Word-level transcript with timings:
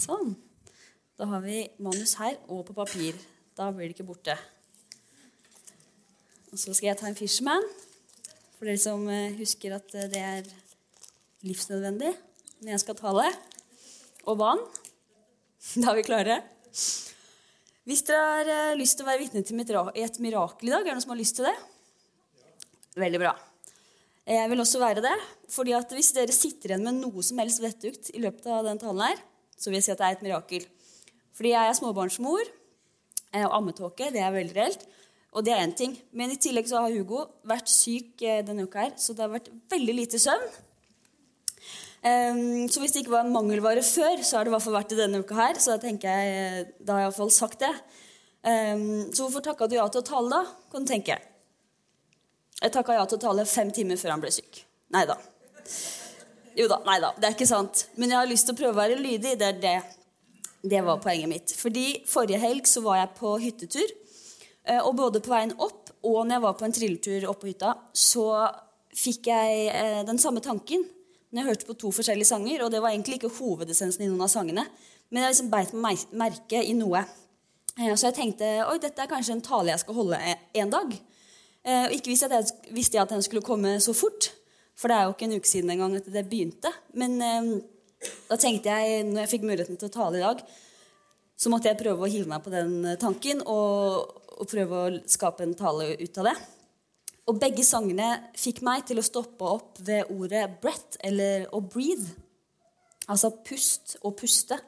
Sånn. 0.00 0.32
Da 1.20 1.26
har 1.28 1.42
vi 1.44 1.66
manus 1.82 2.14
her 2.16 2.38
og 2.48 2.64
på 2.70 2.76
papir. 2.76 3.18
Da 3.58 3.68
blir 3.74 3.90
det 3.90 3.98
ikke 3.98 4.08
borte. 4.08 4.36
Og 6.50 6.58
så 6.58 6.72
skal 6.72 6.90
jeg 6.90 6.98
ta 6.98 7.10
en 7.10 7.18
Fisherman, 7.18 7.66
for 8.56 8.66
dere 8.66 8.80
som 8.80 9.04
eh, 9.12 9.36
husker 9.36 9.76
at 9.76 9.92
eh, 9.94 10.08
det 10.10 10.22
er 10.24 10.48
livsnødvendig 11.46 12.14
når 12.62 12.72
jeg 12.72 12.82
skal 12.82 12.98
tale. 12.98 13.28
Og 14.28 14.40
vann. 14.40 14.64
Da 15.82 15.92
er 15.92 15.98
vi 15.98 16.06
klare. 16.08 16.40
Hvis 17.84 18.02
dere 18.08 18.24
har 18.24 18.50
eh, 18.56 18.78
lyst 18.80 18.96
til 18.96 19.04
å 19.04 19.10
være 19.10 19.20
vitne 19.26 19.44
til 19.44 19.60
et 19.60 20.18
mirakel 20.24 20.70
i 20.70 20.72
dag, 20.72 20.80
er 20.80 20.88
det 20.88 20.96
noen 20.96 21.04
som 21.04 21.12
har 21.12 21.20
lyst 21.20 21.36
til 21.36 21.50
det? 21.50 21.56
Veldig 22.98 23.20
bra. 23.20 23.36
Jeg 24.30 24.48
vil 24.50 24.62
også 24.62 24.80
være 24.80 25.04
det. 25.04 25.16
fordi 25.50 25.72
at 25.74 25.92
hvis 25.92 26.12
dere 26.16 26.32
sitter 26.32 26.72
igjen 26.72 26.86
med 26.86 27.02
noe 27.02 27.22
som 27.26 27.38
helst 27.42 27.60
vettugt 27.62 28.12
i 28.14 28.22
løpet 28.22 28.46
av 28.46 28.64
den 28.64 28.80
talen 28.80 29.04
her, 29.04 29.22
så 29.60 29.68
vil 29.68 29.78
jeg 29.78 29.88
si 29.88 29.92
at 29.94 30.00
det 30.00 30.08
er 30.08 30.16
et 30.16 30.24
mirakel. 30.24 30.64
Fordi 31.36 31.52
jeg 31.52 31.68
er 31.68 31.76
småbarnsmor 31.76 32.40
eh, 32.46 33.44
og 33.44 33.54
ammetåke. 33.60 34.08
Det 34.14 34.24
er 34.24 34.32
veldig 34.34 34.56
reelt. 34.56 34.88
Og 35.30 35.44
det 35.46 35.54
er 35.54 35.62
én 35.62 35.76
ting. 35.76 35.94
Men 36.16 36.32
i 36.32 36.40
tillegg 36.40 36.66
så 36.68 36.82
har 36.82 36.94
Hugo 36.94 37.26
vært 37.46 37.70
syk 37.70 38.24
eh, 38.26 38.42
denne 38.46 38.66
uka 38.66 38.86
her, 38.86 38.96
så 38.98 39.14
det 39.14 39.24
har 39.24 39.32
vært 39.32 39.52
veldig 39.70 39.96
lite 40.00 40.20
søvn. 40.22 40.50
Um, 42.00 42.64
så 42.72 42.80
hvis 42.80 42.94
det 42.94 43.02
ikke 43.02 43.12
var 43.12 43.26
en 43.26 43.34
mangelvare 43.34 43.82
før, 43.84 44.22
så 44.24 44.38
har 44.38 44.46
det 44.46 44.50
i 44.50 44.54
hvert 44.54 44.64
fall 44.64 44.78
vært 44.78 44.92
det 44.94 45.02
denne 45.02 45.20
uka 45.20 45.36
her. 45.36 45.60
Så 45.60 45.74
da 45.74 45.82
tenker 45.82 46.08
jeg, 46.08 46.32
eh, 46.32 46.72
da 46.80 46.96
har 46.96 47.04
jeg 47.04 47.10
iallfall 47.10 47.32
sagt 47.36 47.60
det. 47.62 47.72
Um, 48.40 49.12
så 49.12 49.26
hvorfor 49.26 49.44
takka 49.44 49.68
du 49.68 49.76
ja 49.76 49.86
til 49.92 50.00
å 50.00 50.08
tale, 50.08 50.32
da? 50.32 50.70
kan 50.72 50.86
du 50.86 50.90
tenke. 50.90 51.20
Jeg 52.60 52.72
takka 52.72 52.96
ja 52.96 53.06
til 53.08 53.20
å 53.20 53.24
tale 53.28 53.48
fem 53.48 53.72
timer 53.72 54.00
før 54.00 54.16
han 54.16 54.24
ble 54.24 54.32
syk. 54.34 54.64
Nei 54.96 55.06
da. 55.08 55.20
Jo 56.58 56.66
da, 56.70 56.80
nei 56.86 56.98
da, 57.02 57.12
det 57.16 57.28
er 57.28 57.36
ikke 57.36 57.48
sant. 57.48 57.86
Men 58.00 58.12
jeg 58.12 58.20
har 58.20 58.30
lyst 58.30 58.48
til 58.48 58.56
å 58.56 58.60
prøve 58.60 58.74
å 58.74 58.80
være 58.80 59.00
lydig. 59.00 59.36
Det 59.38 59.48
er 59.48 59.60
det. 59.62 59.78
Det 60.60 60.80
var 60.84 61.00
poenget 61.00 61.30
mitt. 61.30 61.52
Fordi 61.56 62.02
Forrige 62.08 62.40
helg 62.42 62.68
så 62.68 62.82
var 62.84 63.00
jeg 63.00 63.14
på 63.16 63.34
hyttetur. 63.40 63.92
Eh, 64.68 64.80
og 64.80 64.96
både 64.98 65.22
på 65.24 65.32
veien 65.32 65.54
opp 65.56 65.90
og 66.00 66.22
når 66.24 66.34
jeg 66.36 66.44
var 66.44 66.56
på 66.56 66.66
en 66.66 66.74
trilletur 66.74 67.26
opp 67.28 67.42
på 67.42 67.50
hytta, 67.50 67.74
så 67.92 68.26
fikk 68.96 69.28
jeg 69.30 69.68
eh, 69.68 70.00
den 70.08 70.20
samme 70.20 70.40
tanken 70.44 70.86
når 71.30 71.40
jeg 71.40 71.48
hørte 71.50 71.68
på 71.68 71.76
to 71.78 71.92
forskjellige 71.94 72.30
sanger. 72.30 72.64
Og 72.64 72.72
det 72.72 72.80
var 72.82 72.94
egentlig 72.94 73.20
ikke 73.20 73.32
hovedessensen 73.36 74.04
i 74.04 74.10
noen 74.10 74.24
av 74.24 74.32
sangene, 74.32 74.66
men 75.10 75.24
jeg 75.24 75.34
liksom 75.34 75.52
beit 75.52 75.74
meg 75.76 76.04
merke 76.16 76.62
i 76.64 76.74
noe. 76.76 77.04
Eh, 77.76 77.92
så 77.94 78.08
jeg 78.08 78.18
tenkte 78.18 78.50
oi, 78.66 78.78
dette 78.82 79.04
er 79.04 79.12
kanskje 79.12 79.36
en 79.38 79.44
tale 79.44 79.74
jeg 79.74 79.84
skal 79.84 80.00
holde 80.00 80.20
en 80.64 80.74
dag. 80.76 80.98
Og 81.60 81.92
ikke 81.92 82.08
visste 82.08 82.30
jeg, 82.32 82.46
jeg 82.72 83.00
at 83.02 83.10
den 83.12 83.20
skulle 83.20 83.44
komme 83.44 83.74
så 83.84 83.92
fort, 83.92 84.30
for 84.80 84.88
det 84.88 84.96
er 84.96 85.06
jo 85.06 85.12
ikke 85.12 85.28
en 85.28 85.36
uke 85.36 85.50
siden 85.50 85.74
engang 85.74 85.98
at 85.98 86.08
det 86.08 86.24
begynte. 86.30 86.72
Men 86.96 87.18
da 87.20 88.38
tenkte 88.40 88.72
jeg, 88.72 89.04
når 89.10 89.24
jeg 89.24 89.32
fikk 89.34 89.44
muligheten 89.44 89.76
til 89.76 89.90
å 89.90 89.92
tale 89.92 90.20
i 90.20 90.24
dag, 90.24 90.40
så 91.40 91.52
måtte 91.52 91.68
jeg 91.68 91.80
prøve 91.80 92.04
å 92.04 92.10
hive 92.10 92.28
meg 92.28 92.40
på 92.44 92.52
den 92.52 92.96
tanken 93.00 93.42
og, 93.48 94.24
og 94.40 94.48
prøve 94.48 94.80
å 94.80 94.96
skape 95.08 95.44
en 95.44 95.56
tale 95.56 95.94
ut 96.00 96.20
av 96.20 96.30
det. 96.30 96.36
Og 97.30 97.38
begge 97.40 97.64
sangene 97.64 98.08
fikk 98.38 98.62
meg 98.66 98.86
til 98.88 99.00
å 99.00 99.06
stoppe 99.06 99.46
opp 99.46 99.80
ved 99.86 100.08
ordet 100.10 100.48
'breath' 100.60 100.98
eller 101.04 101.46
'å 101.48 101.60
breathe'. 101.60 102.16
Altså 103.08 103.30
pust 103.44 103.96
og 104.02 104.16
puste 104.16 104.58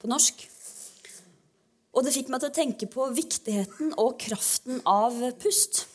på 0.00 0.10
norsk. 0.10 0.46
Og 1.94 2.04
det 2.04 2.14
fikk 2.14 2.30
meg 2.30 2.42
til 2.42 2.50
å 2.50 2.58
tenke 2.58 2.86
på 2.90 3.08
viktigheten 3.14 3.94
og 3.98 4.18
kraften 4.18 4.82
av 4.86 5.16
pust. 5.42 5.86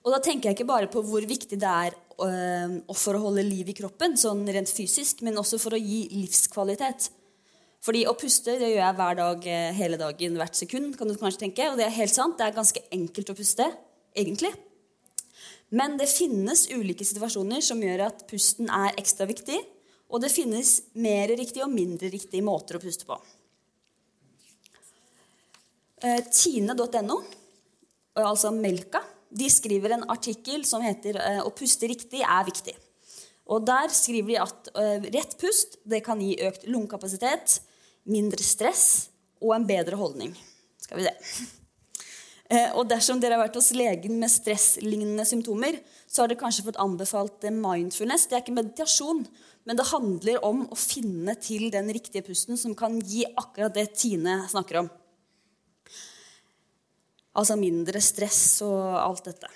Og 0.00 0.14
da 0.14 0.20
tenker 0.24 0.48
jeg 0.48 0.56
ikke 0.56 0.70
bare 0.70 0.88
på 0.90 1.02
hvor 1.04 1.24
viktig 1.28 1.58
det 1.60 1.70
er 1.70 1.96
øh, 2.24 2.76
for 2.96 3.16
å 3.16 3.24
holde 3.26 3.44
liv 3.44 3.68
i 3.68 3.76
kroppen, 3.76 4.16
sånn 4.20 4.46
rent 4.48 4.72
fysisk, 4.72 5.20
men 5.26 5.36
også 5.40 5.60
for 5.60 5.76
å 5.76 5.80
gi 5.80 6.06
livskvalitet. 6.14 7.10
Fordi 7.84 8.06
å 8.08 8.16
puste 8.16 8.58
det 8.60 8.72
gjør 8.74 8.82
jeg 8.82 8.96
hver 8.98 9.18
dag 9.20 9.46
eh, 9.48 9.68
hele 9.76 10.00
dagen, 10.00 10.40
hvert 10.40 10.56
sekund. 10.56 10.96
kan 10.96 11.08
du 11.08 11.16
kanskje 11.20 11.46
tenke, 11.46 11.68
Og 11.70 11.78
det 11.80 11.86
er 11.88 11.96
helt 11.96 12.16
sant, 12.16 12.36
det 12.38 12.48
er 12.48 12.56
ganske 12.56 12.82
enkelt 12.92 13.32
å 13.32 13.36
puste, 13.36 13.68
egentlig. 14.16 14.52
Men 15.70 15.96
det 16.00 16.08
finnes 16.10 16.66
ulike 16.72 17.06
situasjoner 17.06 17.62
som 17.64 17.80
gjør 17.80 18.08
at 18.08 18.24
pusten 18.28 18.68
er 18.72 18.96
ekstra 19.00 19.28
viktig. 19.28 19.60
Og 20.10 20.24
det 20.24 20.32
finnes 20.32 20.72
mer 20.98 21.30
riktige 21.38 21.64
og 21.64 21.72
mindre 21.72 22.10
riktige 22.10 22.44
måter 22.44 22.76
å 22.76 22.82
puste 22.82 23.06
på. 23.06 23.16
Eh, 26.02 26.24
Tine.no, 26.32 27.20
altså 28.18 28.50
Melka, 28.56 29.04
de 29.30 29.50
skriver 29.50 29.94
en 29.94 30.06
artikkel 30.10 30.64
som 30.66 30.82
heter 30.82 31.16
eh, 31.20 31.40
'Å 31.42 31.54
puste 31.54 31.88
riktig 31.88 32.22
er 32.22 32.44
viktig'. 32.44 32.76
Og 33.50 33.66
Der 33.66 33.88
skriver 33.88 34.28
de 34.28 34.36
at 34.38 34.68
rett 35.10 35.32
pust 35.38 35.78
kan 36.04 36.20
gi 36.20 36.36
økt 36.38 36.68
lungekapasitet, 36.70 37.60
mindre 38.06 38.44
stress 38.46 39.08
og 39.42 39.56
en 39.56 39.66
bedre 39.66 39.96
holdning. 39.96 40.36
Skal 40.78 41.00
vi 41.00 41.08
se. 41.08 41.48
Eh, 42.50 42.72
og 42.74 42.88
dersom 42.90 43.20
dere 43.22 43.36
har 43.36 43.44
vært 43.44 43.54
hos 43.60 43.70
legen 43.78 44.16
med 44.18 44.26
stresslignende 44.32 45.22
symptomer, 45.22 45.76
så 46.10 46.24
har 46.24 46.32
dere 46.32 46.40
kanskje 46.40 46.64
fått 46.66 46.80
anbefalt 46.82 47.46
mindfulness. 47.46 48.24
Det 48.26 48.34
er 48.34 48.42
ikke 48.42 48.56
meditasjon, 48.56 49.20
men 49.68 49.78
det 49.78 49.86
handler 49.92 50.40
om 50.48 50.64
å 50.66 50.78
finne 50.78 51.36
til 51.38 51.68
den 51.70 51.92
riktige 51.94 52.26
pusten 52.26 52.58
som 52.58 52.74
kan 52.74 52.98
gi 52.98 53.22
akkurat 53.38 53.76
det 53.76 53.92
Tine 53.94 54.40
snakker 54.50 54.80
om. 54.82 54.90
Altså 57.40 57.56
mindre 57.56 58.02
stress 58.04 58.60
og 58.66 58.98
alt 59.00 59.30
dette. 59.30 59.48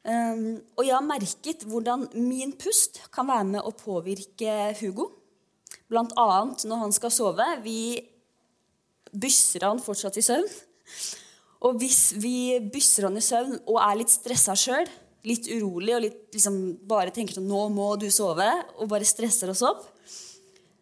Um, 0.00 0.62
og 0.78 0.86
jeg 0.86 0.94
har 0.94 1.04
merket 1.04 1.66
hvordan 1.68 2.06
min 2.16 2.54
pust 2.56 3.02
kan 3.12 3.28
være 3.28 3.48
med 3.50 3.66
å 3.66 3.74
påvirke 3.76 4.70
Hugo. 4.78 5.10
Blant 5.90 6.14
annet 6.20 6.64
når 6.70 6.84
han 6.86 6.94
skal 6.94 7.12
sove. 7.12 7.46
Vi 7.64 7.98
bysser 9.10 9.66
han 9.66 9.82
fortsatt 9.82 10.16
i 10.20 10.24
søvn. 10.24 10.48
Og 11.66 11.76
hvis 11.82 12.14
vi 12.16 12.56
bysser 12.72 13.08
han 13.08 13.18
i 13.18 13.24
søvn 13.24 13.58
og 13.66 13.80
er 13.82 13.98
litt 14.00 14.12
stressa 14.12 14.54
sjøl, 14.56 14.88
litt 15.28 15.50
urolig 15.52 15.92
og 15.96 16.04
litt, 16.06 16.20
liksom, 16.32 16.56
bare 16.88 17.12
tenker 17.12 17.36
sånn 17.36 17.50
'Nå 17.50 17.66
må 17.74 17.90
du 18.00 18.06
sove', 18.08 18.64
og 18.78 18.88
bare 18.88 19.04
stresser 19.04 19.50
oss 19.52 19.60
opp, 19.60 19.84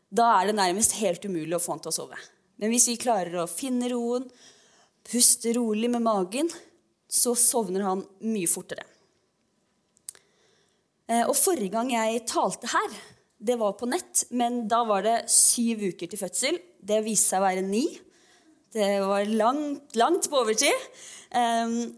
da 0.09 0.39
er 0.39 0.47
det 0.47 0.61
nærmest 0.61 0.95
helt 1.03 1.25
umulig 1.25 1.57
å 1.57 1.63
få 1.63 1.75
han 1.75 1.83
til 1.83 1.91
å 1.91 1.99
sove. 1.99 2.21
Men 2.59 2.71
hvis 2.71 2.87
vi 2.89 3.01
klarer 3.01 3.43
å 3.43 3.51
finne 3.51 3.91
roen, 3.91 4.31
puste 5.09 5.53
rolig 5.57 5.91
med 5.91 6.05
magen, 6.05 6.51
så 7.09 7.35
sovner 7.39 7.87
han 7.87 8.05
mye 8.25 8.49
fortere. 8.51 8.85
Eh, 11.09 11.25
og 11.25 11.37
forrige 11.39 11.73
gang 11.73 11.93
jeg 11.95 12.27
talte 12.29 12.69
her, 12.73 12.99
det 13.39 13.57
var 13.61 13.77
på 13.79 13.89
nett, 13.89 14.27
men 14.35 14.65
da 14.69 14.83
var 14.85 15.05
det 15.07 15.17
syv 15.31 15.87
uker 15.93 16.11
til 16.11 16.21
fødsel. 16.21 16.59
Det 16.83 17.01
viste 17.07 17.33
seg 17.33 17.41
å 17.41 17.47
være 17.47 17.65
ni. 17.65 17.87
Det 18.75 18.89
var 19.07 19.31
langt, 19.31 19.95
langt 19.97 20.27
på 20.29 20.41
overtid. 20.43 20.89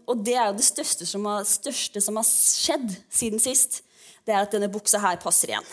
Og 0.05 0.21
det 0.21 0.35
er 0.37 0.51
jo 0.51 0.59
det 0.59 0.67
største 0.67 1.07
som, 1.09 1.25
har, 1.25 1.47
største 1.49 2.03
som 2.03 2.19
har 2.19 2.27
skjedd 2.27 2.93
siden 3.09 3.41
sist. 3.41 3.81
Det 4.21 4.35
er 4.35 4.45
at 4.45 4.53
denne 4.53 4.69
buksa 4.71 5.01
her 5.01 5.17
passer 5.23 5.55
igjen. 5.55 5.67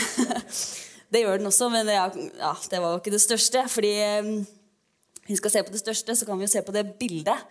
det 1.14 1.24
gjør 1.24 1.40
den 1.40 1.48
også, 1.48 1.70
men 1.72 1.88
det, 1.88 1.96
ja, 1.96 2.52
det 2.70 2.82
var 2.84 2.92
jo 2.92 3.00
ikke 3.00 3.14
det 3.16 3.24
største. 3.24 3.64
fordi 3.72 3.94
vi 5.28 5.36
skal 5.38 5.52
se 5.52 5.62
på 5.64 5.72
det 5.74 5.80
største, 5.80 6.16
så 6.16 6.28
kan 6.28 6.38
vi 6.38 6.46
jo 6.46 6.52
se 6.52 6.62
på 6.64 6.74
det 6.74 6.84
bildet. 7.00 7.46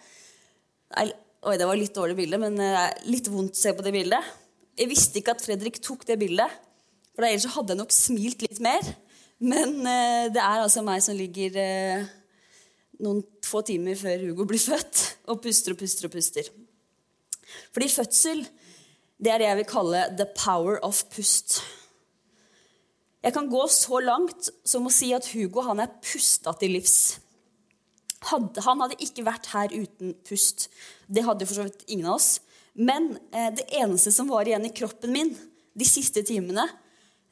Oi, 0.93 1.57
det 1.59 1.67
var 1.67 1.79
litt 1.79 1.95
dårlig 1.95 2.17
bilde, 2.19 2.39
men 2.39 2.59
uh, 2.61 2.89
litt 3.09 3.27
vondt 3.31 3.57
å 3.57 3.61
se 3.63 3.73
på 3.75 3.83
det 3.85 3.93
bildet. 3.95 4.29
Jeg 4.77 4.89
visste 4.89 5.19
ikke 5.19 5.33
at 5.35 5.43
Fredrik 5.43 5.79
tok 5.83 6.05
det 6.07 6.19
bildet. 6.21 6.61
For 7.13 7.25
ellers 7.27 7.49
hadde 7.53 7.73
jeg 7.73 7.81
nok 7.81 7.93
smilt 7.93 8.45
litt 8.45 8.61
mer. 8.63 8.93
Men 9.43 9.75
eh, 9.85 10.31
det 10.33 10.41
er 10.41 10.63
altså 10.63 10.81
meg 10.85 11.01
som 11.03 11.17
ligger 11.17 11.57
eh, 11.59 12.05
noen 13.03 13.21
få 13.45 13.61
timer 13.67 13.97
før 13.99 14.23
Hugo 14.23 14.47
blir 14.49 14.61
født, 14.61 15.01
og 15.29 15.41
puster 15.43 15.75
og 15.75 15.81
puster 15.81 16.07
og 16.07 16.13
puster. 16.15 16.49
Fordi 17.75 17.89
fødsel 17.91 18.43
det 19.23 19.31
er 19.31 19.41
det 19.41 19.49
jeg 19.49 19.59
vil 19.61 19.69
kalle 19.69 20.05
the 20.17 20.27
power 20.37 20.79
of 20.83 21.03
pust. 21.13 21.61
Jeg 23.23 23.35
kan 23.35 23.47
gå 23.47 23.61
så 23.71 24.01
langt 24.03 24.49
som 24.67 24.87
å 24.87 24.91
si 24.91 25.13
at 25.15 25.29
Hugo 25.31 25.63
han 25.63 25.79
er 25.79 25.93
pusta 26.03 26.51
til 26.59 26.75
livs. 26.75 27.19
Hadde, 28.23 28.61
han 28.63 28.79
hadde 28.83 28.99
ikke 29.03 29.25
vært 29.27 29.49
her 29.51 29.73
uten 29.73 30.13
pust. 30.27 30.69
Det 31.07 31.25
hadde 31.25 31.47
for 31.49 31.59
så 31.59 31.67
vidt 31.67 31.83
ingen 31.87 32.07
av 32.07 32.19
oss. 32.21 32.37
Men 32.73 33.13
eh, 33.31 33.49
det 33.57 33.67
eneste 33.75 34.13
som 34.15 34.31
var 34.31 34.47
igjen 34.47 34.65
i 34.69 34.73
kroppen 34.75 35.11
min 35.13 35.33
de 35.73 35.85
siste 35.87 36.21
timene, 36.25 36.67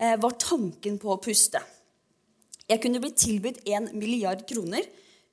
Eh, 0.01 0.17
var 0.17 0.33
tanken 0.41 0.97
på 0.97 1.11
å 1.13 1.19
puste. 1.21 1.59
Jeg 2.65 2.81
kunne 2.81 2.99
blitt 3.03 3.19
tilbudt 3.21 3.59
en 3.69 3.85
milliard 3.93 4.41
kroner 4.49 4.87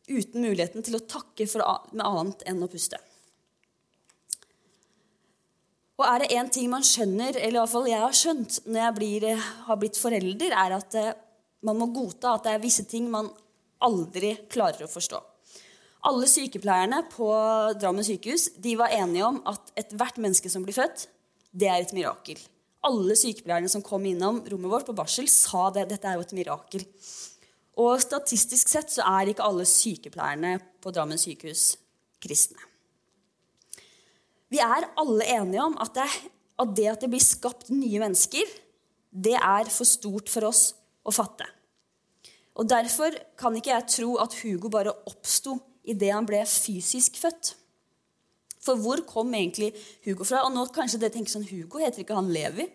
uten 0.08 0.42
muligheten 0.44 0.84
til 0.84 0.98
å 0.98 1.06
takke 1.08 1.46
for 1.48 1.64
med 1.94 2.04
annet 2.04 2.44
enn 2.50 2.60
å 2.64 2.68
puste. 2.68 2.98
Og 5.98 6.04
er 6.04 6.20
det 6.20 6.28
én 6.36 6.52
ting 6.52 6.68
man 6.70 6.84
skjønner, 6.84 7.38
eller 7.40 7.56
i 7.56 7.62
hvert 7.62 7.72
fall 7.72 7.88
jeg 7.88 8.02
har 8.02 8.18
skjønt 8.20 8.58
når 8.66 8.80
jeg 8.82 8.96
blir, 8.98 9.24
eh, 9.30 9.48
har 9.70 9.80
blitt 9.80 9.96
forelder, 9.96 10.52
er 10.52 10.76
at 10.76 10.94
eh, 11.00 11.16
man 11.64 11.80
må 11.80 11.88
godta 11.94 12.34
at 12.34 12.44
det 12.44 12.52
er 12.52 12.62
visse 12.66 12.84
ting 12.84 13.08
man 13.10 13.32
aldri 13.80 14.36
klarer 14.52 14.84
å 14.84 14.92
forstå. 14.92 15.22
Alle 16.06 16.28
sykepleierne 16.30 17.00
på 17.10 17.28
Drammen 17.80 18.06
sykehus 18.06 18.48
de 18.62 18.76
var 18.78 18.94
enige 18.94 19.26
om 19.26 19.40
at 19.50 19.72
ethvert 19.80 20.20
menneske 20.22 20.50
som 20.52 20.62
blir 20.62 20.76
født, 20.76 21.08
det 21.50 21.66
er 21.66 21.82
et 21.82 21.94
mirakel. 21.96 22.38
Alle 22.86 23.16
sykepleierne 23.18 23.70
som 23.72 23.82
kom 23.82 24.04
innom 24.06 24.38
rommet 24.46 24.70
vårt 24.70 24.86
på 24.86 24.94
barsel, 24.94 25.26
sa 25.26 25.66
det. 25.74 25.88
Dette 25.90 26.06
er 26.06 26.18
jo 26.18 26.22
et 26.26 26.36
mirakel. 26.36 26.84
Og 27.78 27.98
statistisk 28.02 28.70
sett 28.70 28.94
så 28.94 29.06
er 29.06 29.32
ikke 29.32 29.46
alle 29.46 29.66
sykepleierne 29.66 30.56
på 30.82 30.94
Drammen 30.94 31.18
sykehus 31.18 31.72
kristne. 32.22 32.62
Vi 34.48 34.62
er 34.62 34.86
alle 34.96 35.26
enige 35.34 35.66
om 35.66 35.76
at 35.82 35.92
det, 35.98 36.08
at 36.62 36.74
det 36.76 36.88
at 36.94 37.02
det 37.04 37.10
blir 37.12 37.22
skapt 37.22 37.68
nye 37.74 38.00
mennesker, 38.00 38.46
det 39.10 39.36
er 39.36 39.70
for 39.72 39.88
stort 39.88 40.30
for 40.30 40.48
oss 40.48 40.70
å 41.04 41.12
fatte. 41.14 41.46
Og 42.58 42.66
Derfor 42.68 43.14
kan 43.38 43.54
ikke 43.54 43.74
jeg 43.74 43.90
tro 43.92 44.16
at 44.22 44.34
Hugo 44.40 44.70
bare 44.72 44.94
oppsto 45.06 45.58
idet 45.88 46.12
han 46.14 46.28
ble 46.28 46.42
fysisk 46.48 47.18
født. 47.20 47.54
For 48.64 48.80
hvor 48.82 49.00
kom 49.08 49.32
egentlig 49.34 49.72
Hugo 50.04 50.26
fra? 50.28 50.42
Og 50.46 50.52
nå 50.52 50.66
kanskje 50.74 51.00
dere 51.00 51.14
tenker 51.14 51.32
sånn 51.32 51.46
Hugo, 51.48 51.80
heter 51.80 52.04
ikke 52.04 52.18
han 52.18 52.32
Levi? 52.34 52.66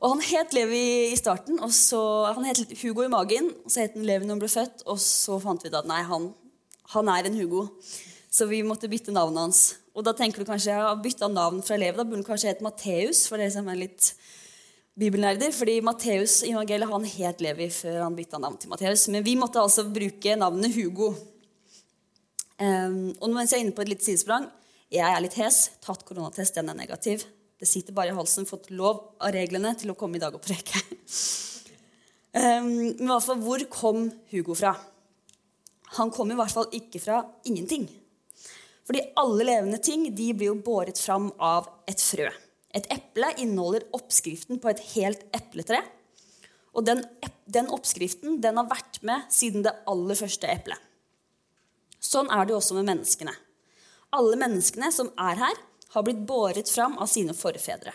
Og 0.00 0.14
han 0.14 0.22
het 0.24 0.54
Levi 0.56 1.10
i 1.10 1.16
starten, 1.18 1.58
og 1.60 1.72
så, 1.76 2.00
han 2.32 2.46
het 2.48 2.62
Hugo 2.80 3.04
i 3.04 3.10
magen. 3.12 3.50
og 3.64 3.72
Så 3.72 3.84
het 3.84 3.98
han 3.98 4.06
Levi 4.08 4.24
når 4.24 4.38
han 4.38 4.44
ble 4.44 4.52
født, 4.52 4.86
og 4.88 5.00
så 5.04 5.36
fant 5.42 5.60
vi 5.60 5.68
ut 5.68 5.76
at 5.76 5.90
nei, 5.90 6.00
han, 6.08 6.30
han 6.94 7.10
er 7.12 7.28
en 7.28 7.36
Hugo. 7.36 7.66
Så 8.30 8.46
vi 8.48 8.62
måtte 8.64 8.88
bytte 8.88 9.12
navnet 9.12 9.42
hans. 9.42 9.62
Og 9.92 10.06
da 10.06 10.14
tenker 10.16 10.40
du 10.40 10.48
kanskje 10.48 10.70
jeg 10.70 10.86
har 10.86 11.00
bytta 11.02 11.28
navn 11.28 11.64
fra 11.66 11.76
Levi. 11.76 11.98
Da 11.98 12.06
burde 12.06 12.22
han 12.22 12.28
kanskje 12.28 12.52
hete 12.52 12.64
Matteus, 12.64 13.26
for 13.28 13.42
dere 13.42 13.52
som 13.52 13.68
er 13.68 13.80
litt 13.82 14.12
bibelnerder. 15.00 15.52
Fordi 15.52 15.80
Matteus 15.84 16.38
i 16.46 16.54
evangeliet 16.54 16.92
han 16.94 17.08
het 17.10 17.42
Levi 17.44 17.68
før 17.74 18.04
han 18.06 18.16
bytta 18.16 18.40
navn 18.40 18.56
til 18.62 18.70
Matteus. 18.72 19.08
Men 19.12 19.26
vi 19.26 19.34
måtte 19.36 19.60
altså 19.60 19.84
bruke 19.90 20.38
navnet 20.38 20.78
Hugo. 20.78 21.10
Um, 22.60 23.12
og 23.22 23.30
mens 23.32 23.54
jeg 23.54 23.62
er 23.62 23.64
inne 23.64 23.72
på 23.72 23.80
et 23.80 23.88
litt 23.88 24.02
sidesprang 24.04 24.44
Jeg 24.92 25.06
er 25.06 25.22
litt 25.24 25.36
hes. 25.40 25.70
Tatt 25.80 26.02
koronatest, 26.04 26.58
den 26.58 26.68
er 26.68 26.76
negativ. 26.76 27.24
Det 27.60 27.68
sitter 27.68 27.94
bare 27.96 28.12
i 28.12 28.16
halsen. 28.16 28.48
Fått 28.48 28.68
lov 28.74 29.16
av 29.20 29.32
reglene 29.36 29.72
til 29.80 29.92
å 29.92 29.96
komme 29.98 30.18
i 30.18 30.22
dag 30.22 30.34
og 30.36 30.42
preke. 30.44 30.82
um, 32.34 32.68
men 33.00 33.06
i 33.06 33.38
hvor 33.44 33.64
kom 33.72 34.10
Hugo 34.32 34.56
fra? 34.58 34.74
Han 35.96 36.12
kom 36.14 36.30
i 36.30 36.36
hvert 36.38 36.54
fall 36.54 36.68
ikke 36.76 37.00
fra 37.02 37.22
ingenting. 37.48 37.88
Fordi 38.86 39.06
alle 39.22 39.46
levende 39.46 39.78
ting 39.82 40.08
de 40.14 40.28
blir 40.34 40.50
jo 40.50 40.60
båret 40.66 40.98
fram 40.98 41.30
av 41.38 41.68
et 41.90 42.02
frø. 42.02 42.28
Et 42.74 42.86
eple 42.90 43.32
inneholder 43.42 43.86
oppskriften 43.96 44.60
på 44.62 44.70
et 44.70 44.82
helt 44.92 45.24
epletre. 45.34 45.80
Og 46.74 46.86
den, 46.86 47.02
den 47.50 47.70
oppskriften 47.70 48.38
den 48.42 48.58
har 48.58 48.68
vært 48.70 49.00
med 49.06 49.26
siden 49.34 49.66
det 49.66 49.74
aller 49.90 50.18
første 50.18 50.50
eplet. 50.50 50.89
Sånn 52.00 52.30
er 52.32 52.46
det 52.46 52.54
jo 52.54 52.60
også 52.60 52.76
med 52.78 52.88
menneskene. 52.88 53.34
Alle 54.16 54.38
menneskene 54.40 54.88
som 54.94 55.12
er 55.20 55.38
her, 55.40 55.58
har 55.90 56.04
blitt 56.06 56.22
båret 56.26 56.70
fram 56.70 56.96
av 57.02 57.08
sine 57.10 57.34
forfedre. 57.34 57.92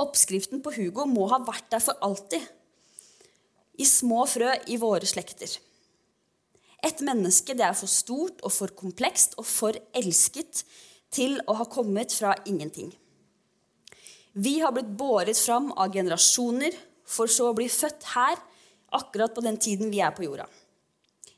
Oppskriften 0.00 0.62
på 0.64 0.72
Hugo 0.74 1.04
må 1.06 1.28
ha 1.30 1.38
vært 1.44 1.68
der 1.74 1.82
for 1.84 2.00
alltid. 2.02 2.42
I 3.78 3.86
små 3.86 4.24
frø 4.30 4.50
i 4.72 4.78
våre 4.80 5.06
slekter. 5.06 5.52
Et 6.84 7.00
menneske 7.04 7.54
det 7.56 7.64
er 7.64 7.76
for 7.76 7.90
stort 7.90 8.42
og 8.44 8.52
for 8.52 8.74
komplekst 8.76 9.38
og 9.40 9.46
for 9.48 9.76
elsket 9.96 10.64
til 11.14 11.38
å 11.46 11.56
ha 11.60 11.68
kommet 11.70 12.12
fra 12.16 12.34
ingenting. 12.48 12.90
Vi 14.34 14.58
har 14.60 14.74
blitt 14.74 14.90
båret 14.98 15.38
fram 15.38 15.70
av 15.78 15.92
generasjoner 15.94 16.74
for 17.06 17.30
så 17.30 17.52
å 17.52 17.56
bli 17.56 17.68
født 17.70 18.08
her 18.16 18.40
akkurat 18.94 19.34
på 19.34 19.44
den 19.44 19.60
tiden 19.62 19.92
vi 19.94 20.02
er 20.02 20.14
på 20.16 20.26
jorda. 20.26 20.48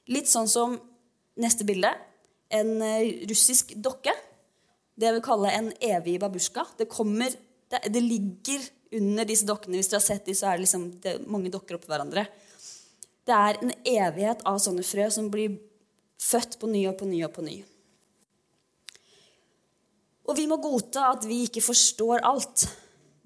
Litt 0.08 0.30
sånn 0.30 0.48
som 0.48 0.78
neste 1.40 1.66
bilde. 1.68 1.90
En 2.54 2.76
eh, 2.84 3.26
russisk 3.30 3.74
dokke. 3.82 4.14
Det 4.96 5.10
jeg 5.10 5.18
vil 5.18 5.26
kalle 5.26 5.52
en 5.52 5.70
evig 5.84 6.16
babusjka. 6.22 6.64
Det, 6.78 6.88
det, 6.88 7.82
det 7.92 8.02
ligger 8.02 8.66
under 8.96 9.28
disse 9.28 9.46
dokkene. 9.48 9.76
Hvis 9.78 9.92
dere 9.92 10.00
har 10.00 10.08
sett 10.08 10.26
dem, 10.28 10.36
så 10.38 10.50
er 10.50 10.58
det, 10.58 10.66
liksom, 10.66 10.88
det 11.02 11.12
er 11.12 11.30
mange 11.30 11.52
dokker 11.52 11.78
oppå 11.78 11.90
hverandre. 11.92 12.26
Det 13.26 13.36
er 13.36 13.58
en 13.60 13.72
evighet 13.82 14.44
av 14.46 14.60
sånne 14.62 14.84
frø 14.86 15.08
som 15.12 15.30
blir 15.32 15.58
født 16.22 16.60
på 16.60 16.70
ny 16.70 16.86
og 16.88 16.96
på 17.00 17.08
ny 17.10 17.22
og 17.26 17.32
på 17.34 17.44
ny. 17.44 17.56
Og 20.26 20.34
vi 20.38 20.46
må 20.50 20.58
godta 20.62 21.10
at 21.12 21.26
vi 21.28 21.44
ikke 21.46 21.64
forstår 21.64 22.24
alt. 22.26 22.66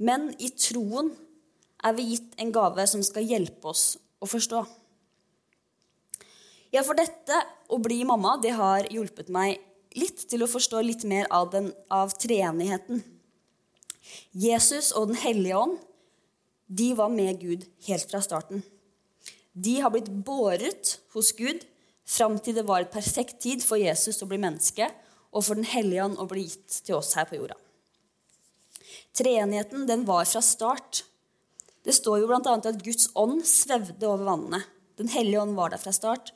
Men 0.00 0.30
i 0.40 0.50
troen 0.56 1.12
er 1.84 1.96
vi 1.96 2.10
gitt 2.12 2.36
en 2.40 2.52
gave 2.52 2.84
som 2.88 3.02
skal 3.04 3.28
hjelpe 3.28 3.72
oss 3.72 3.94
å 4.20 4.28
forstå. 4.28 4.64
Ja, 6.70 6.84
for 6.86 6.94
dette 6.94 7.34
å 7.70 7.80
bli 7.82 8.02
mamma 8.06 8.36
det 8.42 8.54
har 8.54 8.86
hjulpet 8.92 9.30
meg 9.32 9.58
litt 9.98 10.22
til 10.30 10.44
å 10.44 10.50
forstå 10.50 10.82
litt 10.86 11.02
mer 11.08 11.26
av, 11.34 11.48
den, 11.50 11.72
av 11.90 12.12
treenigheten. 12.14 13.02
Jesus 14.30 14.92
og 14.94 15.10
Den 15.10 15.18
hellige 15.22 15.58
ånd 15.58 15.78
de 16.70 16.92
var 16.94 17.10
med 17.10 17.40
Gud 17.42 17.66
helt 17.88 18.06
fra 18.10 18.20
starten. 18.22 18.62
De 19.52 19.80
har 19.82 19.90
blitt 19.90 20.10
båret 20.26 21.00
hos 21.14 21.32
Gud 21.34 21.64
fram 22.06 22.38
til 22.38 22.54
det 22.54 22.66
var 22.66 22.84
et 22.84 22.94
perfekt 22.94 23.40
tid 23.42 23.64
for 23.66 23.80
Jesus 23.80 24.22
å 24.22 24.28
bli 24.30 24.38
menneske 24.38 24.86
og 25.30 25.42
for 25.46 25.58
Den 25.58 25.66
hellige 25.66 26.06
ånd 26.06 26.22
å 26.22 26.28
bli 26.30 26.46
gitt 26.46 26.82
til 26.86 26.98
oss 26.98 27.16
her 27.18 27.26
på 27.26 27.38
jorda. 27.38 27.58
Treenigheten 29.18 29.88
den 29.90 30.06
var 30.06 30.26
fra 30.30 30.42
start. 30.42 31.02
Det 31.82 31.94
står 31.96 32.22
jo 32.22 32.30
bl.a. 32.30 32.54
at 32.54 32.84
Guds 32.84 33.10
ånd 33.18 33.42
svevde 33.46 34.06
over 34.06 34.28
vannene. 34.28 34.62
Den 35.00 35.10
hellige 35.10 35.42
ånd 35.42 35.56
var 35.58 35.72
der 35.72 35.82
fra 35.82 35.94
start. 35.96 36.30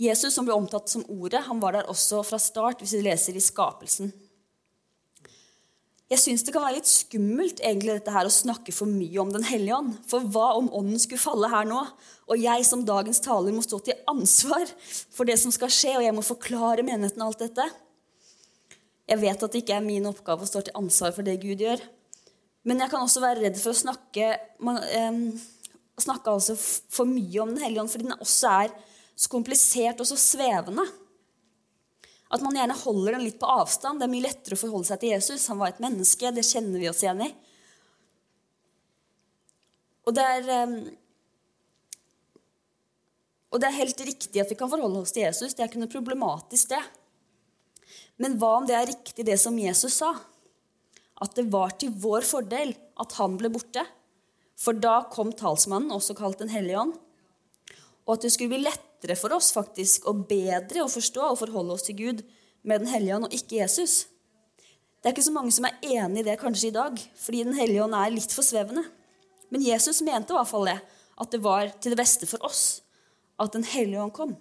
Jesus, 0.00 0.32
som 0.32 0.46
ble 0.48 0.56
omtatt 0.56 0.88
som 0.88 1.04
Ordet, 1.12 1.42
han 1.44 1.60
var 1.60 1.76
der 1.76 1.88
også 1.92 2.22
fra 2.24 2.38
start, 2.40 2.80
hvis 2.80 2.96
vi 2.96 3.04
leser 3.04 3.36
i 3.36 3.42
Skapelsen. 3.44 4.14
Jeg 6.10 6.18
syns 6.18 6.42
det 6.42 6.50
kan 6.54 6.64
være 6.64 6.80
litt 6.80 6.88
skummelt 6.90 7.60
egentlig 7.62 8.00
dette 8.00 8.14
her 8.14 8.26
å 8.26 8.32
snakke 8.34 8.72
for 8.74 8.90
mye 8.90 9.20
om 9.22 9.28
Den 9.30 9.44
hellige 9.46 9.76
ånd. 9.76 9.92
For 10.10 10.24
hva 10.26 10.48
om 10.58 10.72
ånden 10.74 10.98
skulle 10.98 11.22
falle 11.22 11.52
her 11.52 11.68
nå, 11.68 11.84
og 12.26 12.40
jeg 12.40 12.64
som 12.66 12.82
dagens 12.86 13.22
taler 13.22 13.54
må 13.54 13.62
stå 13.62 13.78
til 13.86 14.00
ansvar 14.10 14.66
for 15.12 15.28
det 15.28 15.36
som 15.38 15.54
skal 15.54 15.70
skje, 15.70 15.94
og 16.00 16.06
jeg 16.06 16.16
må 16.16 16.24
forklare 16.26 16.86
menigheten 16.86 17.22
alt 17.22 17.44
dette? 17.44 17.68
Jeg 19.10 19.22
vet 19.22 19.46
at 19.46 19.52
det 19.52 19.62
ikke 19.62 19.78
er 19.78 19.86
min 19.86 20.08
oppgave 20.10 20.46
å 20.46 20.50
stå 20.50 20.64
til 20.66 20.80
ansvar 20.80 21.14
for 21.14 21.26
det 21.26 21.38
Gud 21.44 21.62
gjør. 21.62 21.82
Men 22.66 22.82
jeg 22.82 22.92
kan 22.92 23.04
også 23.04 23.22
være 23.22 23.44
redd 23.44 23.60
for 23.60 23.74
å 23.74 23.80
snakke, 23.84 24.34
um, 24.60 25.24
snakke 26.00 26.32
altså 26.32 26.56
for 26.58 27.08
mye 27.08 27.44
om 27.44 27.54
Den 27.54 27.64
hellige 27.64 27.84
ånd, 27.84 27.92
fordi 27.92 28.08
den 28.08 28.18
også 28.18 28.56
er 28.64 28.74
så 29.20 29.28
komplisert 29.28 30.00
og 30.00 30.08
så 30.08 30.16
svevende. 30.16 30.86
At 32.30 32.40
man 32.44 32.56
gjerne 32.56 32.78
holder 32.78 33.16
den 33.16 33.26
litt 33.26 33.40
på 33.40 33.48
avstand. 33.50 34.00
Det 34.00 34.06
er 34.06 34.12
mye 34.12 34.24
lettere 34.28 34.56
å 34.56 34.60
forholde 34.60 34.88
seg 34.88 35.02
til 35.02 35.12
Jesus. 35.12 35.48
Han 35.50 35.58
var 35.60 35.72
et 35.72 35.82
menneske. 35.82 36.30
Det 36.32 36.46
kjenner 36.46 36.80
vi 36.80 36.88
oss 36.88 37.02
igjen 37.02 37.24
i. 37.26 37.28
Og 40.08 40.16
det 40.16 40.24
er, 40.24 40.48
ehm, 40.54 40.78
og 43.50 43.60
det 43.60 43.68
er 43.68 43.76
helt 43.76 44.00
riktig 44.06 44.40
at 44.40 44.50
vi 44.50 44.56
kan 44.56 44.70
forholde 44.70 45.02
oss 45.02 45.12
til 45.12 45.26
Jesus. 45.26 45.52
Det 45.52 45.66
er 45.66 45.68
ikke 45.68 45.82
noe 45.82 45.92
problematisk, 45.92 46.70
det. 46.72 46.80
Men 48.22 48.38
hva 48.40 48.56
om 48.60 48.66
det 48.68 48.78
er 48.78 48.88
riktig, 48.88 49.26
det 49.26 49.36
som 49.42 49.58
Jesus 49.58 49.98
sa? 50.00 50.14
At 51.20 51.36
det 51.36 51.50
var 51.52 51.74
til 51.76 51.92
vår 51.92 52.24
fordel 52.24 52.72
at 53.00 53.18
han 53.18 53.36
ble 53.36 53.50
borte. 53.52 53.84
For 54.60 54.76
da 54.76 55.02
kom 55.12 55.34
talsmannen, 55.36 55.92
også 55.92 56.16
kalt 56.16 56.40
Den 56.40 56.52
hellige 56.52 56.78
ånd. 56.78 56.96
Og 58.10 58.16
at 58.16 58.26
det 58.26 58.32
skulle 58.34 58.50
bli 58.50 58.64
lettere 58.66 59.14
for 59.14 59.30
oss 59.36 59.52
faktisk, 59.54 60.08
og 60.10 60.24
bedre 60.26 60.82
å 60.82 60.90
forstå 60.90 61.28
og 61.28 61.38
forholde 61.38 61.76
oss 61.76 61.86
til 61.86 61.94
Gud 62.00 62.24
med 62.66 62.82
Den 62.82 62.90
hellige 62.90 63.14
ånd 63.14 63.28
og 63.28 63.36
ikke 63.36 63.60
Jesus. 63.60 64.08
Det 64.98 65.08
er 65.08 65.14
ikke 65.14 65.28
så 65.28 65.34
mange 65.36 65.54
som 65.54 65.68
er 65.68 65.78
enig 65.86 66.24
i 66.24 66.26
det 66.26 66.40
kanskje 66.40 66.72
i 66.72 66.74
dag, 66.74 66.98
fordi 67.14 67.44
Den 67.46 67.54
hellige 67.54 67.84
ånd 67.86 67.94
er 67.94 68.10
litt 68.10 68.34
for 68.34 68.42
svevende. 68.42 68.82
Men 69.54 69.62
Jesus 69.62 70.02
mente 70.02 70.34
i 70.34 70.36
hvert 70.36 70.50
fall 70.50 70.66
det, 70.66 70.78
at 71.22 71.30
det 71.30 71.42
var 71.44 71.70
til 71.78 71.94
det 71.94 72.02
beste 72.02 72.26
for 72.26 72.42
oss 72.50 72.82
at 73.40 73.54
Den 73.54 73.64
hellige 73.64 74.02
ånd 74.02 74.12
kom. 74.12 74.34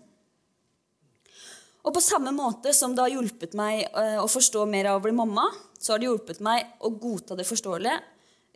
Og 1.85 1.93
på 1.93 2.01
samme 2.03 2.33
måte 2.35 2.73
som 2.75 2.91
det 2.97 3.05
har 3.05 3.13
hjulpet 3.13 3.53
meg 3.55 3.85
eh, 3.85 4.17
å 4.19 4.27
forstå 4.27 4.65
mer 4.67 4.89
av 4.89 4.97
å 4.97 5.05
bli 5.05 5.13
mamma, 5.15 5.45
så 5.79 5.93
har 5.93 6.01
det 6.01 6.09
hjulpet 6.09 6.41
meg 6.43 6.73
å 6.83 6.89
godta 6.91 7.37
det 7.37 7.45
forståelige, 7.47 8.01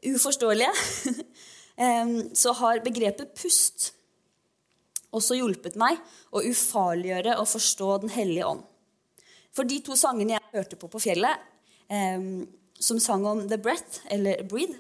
uforståelige. 0.10 0.74
så 2.41 2.51
har 2.60 2.84
begrepet 2.84 3.32
pust 3.39 3.93
også 5.13 5.38
hjulpet 5.38 5.77
meg 5.79 6.00
å 6.34 6.43
ufarliggjøre 6.43 7.38
og 7.39 7.50
forstå 7.50 7.89
Den 8.03 8.13
hellige 8.13 8.50
ånd. 8.50 8.63
For 9.53 9.70
de 9.70 9.79
to 9.86 9.98
sangene 10.00 10.38
jeg 10.38 10.53
hørte 10.55 10.79
på 10.82 10.89
på 10.89 11.01
fjellet, 11.03 11.41
eh, 11.89 12.46
som 12.79 13.00
sang 13.00 13.25
om 13.29 13.46
The 13.48 13.60
Breath, 13.62 14.01
eller 14.12 14.43
Breathe, 14.50 14.79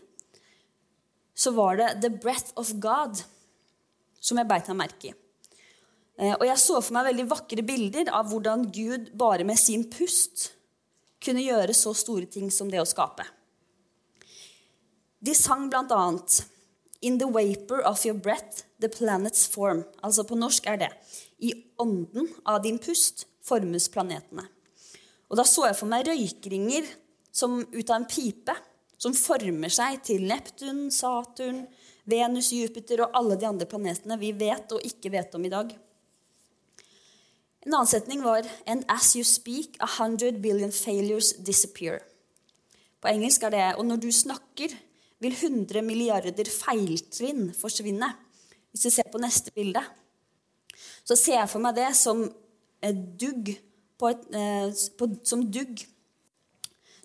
så 1.33 1.53
var 1.53 1.77
det 1.77 2.01
The 2.01 2.09
Breath 2.09 2.53
of 2.55 2.73
God 2.81 3.21
som 4.23 4.39
jeg 4.39 4.49
beit 4.49 4.69
meg 4.71 4.79
merke 4.79 5.11
i. 5.11 5.13
Eh, 6.17 6.33
og 6.35 6.45
jeg 6.45 6.61
så 6.61 6.79
for 6.79 6.95
meg 6.95 7.09
veldig 7.09 7.29
vakre 7.31 7.65
bilder 7.65 8.11
av 8.13 8.29
hvordan 8.29 8.67
Gud 8.73 9.11
bare 9.17 9.45
med 9.47 9.59
sin 9.59 9.87
pust 9.91 10.51
kunne 11.23 11.43
gjøre 11.43 11.73
så 11.75 11.93
store 11.95 12.27
ting 12.29 12.51
som 12.53 12.69
det 12.69 12.81
å 12.81 12.87
skape. 12.87 13.25
De 15.23 15.33
sang 15.37 15.69
blant 15.71 15.91
annet 15.95 16.41
In 17.03 17.19
the 17.19 17.27
vapor 17.27 17.81
of 17.83 18.05
your 18.05 18.15
breath, 18.15 18.63
the 18.79 18.89
planets 18.89 19.47
form. 19.47 19.83
Altså 20.03 20.23
på 20.23 20.37
norsk 20.39 20.67
er 20.71 20.79
det 20.85 20.91
I 21.43 21.53
ånden 21.81 22.29
av 22.47 22.61
din 22.63 22.79
pust 22.79 23.25
formes 23.43 23.89
planetene. 23.91 24.45
Og 25.27 25.39
da 25.39 25.43
så 25.47 25.67
jeg 25.67 25.79
for 25.79 25.91
meg 25.91 26.07
røykringer 26.07 26.87
som 27.33 27.59
ut 27.59 27.89
av 27.89 27.97
en 27.97 28.07
pipe 28.07 28.55
som 29.01 29.15
former 29.17 29.71
seg 29.73 29.99
til 30.07 30.23
Neptun, 30.29 30.85
Saturn, 30.93 31.65
Venus, 32.07 32.51
Jupiter 32.55 33.03
og 33.03 33.17
alle 33.17 33.35
de 33.39 33.47
andre 33.49 33.67
planetene 33.67 34.19
vi 34.21 34.31
vet 34.37 34.71
og 34.75 34.85
ikke 34.87 35.11
vet 35.11 35.35
om 35.35 35.43
i 35.43 35.51
dag. 35.51 35.73
En 37.63 37.73
annen 37.73 37.87
setning 37.89 38.23
var 38.23 38.47
And 38.67 38.83
as 38.91 39.15
you 39.15 39.23
speak, 39.23 39.77
a 39.79 39.87
hundred 39.99 40.41
billion 40.43 40.71
failures 40.71 41.33
disappear. 41.33 42.01
På 42.99 43.11
engelsk 43.11 43.43
er 43.43 43.51
det 43.51 43.67
Og 43.77 43.85
når 43.85 44.03
du 44.03 44.11
snakker, 44.11 44.75
vil 45.23 45.35
100 45.35 45.83
milliarder 45.85 46.49
feiltrinn 46.51 47.49
forsvinne. 47.57 48.09
Hvis 48.71 48.87
du 48.87 48.93
ser 48.93 49.09
på 49.11 49.21
neste 49.21 49.53
bilde, 49.55 49.81
så 51.03 51.17
ser 51.19 51.39
jeg 51.39 51.51
for 51.51 51.63
meg 51.63 51.77
det 51.77 51.91
som 51.97 52.25
dugg 53.19 53.53
et, 53.53 54.23
eh, 54.35 54.71
på, 54.99 55.07
som 55.23 55.45
dugg 55.47 55.85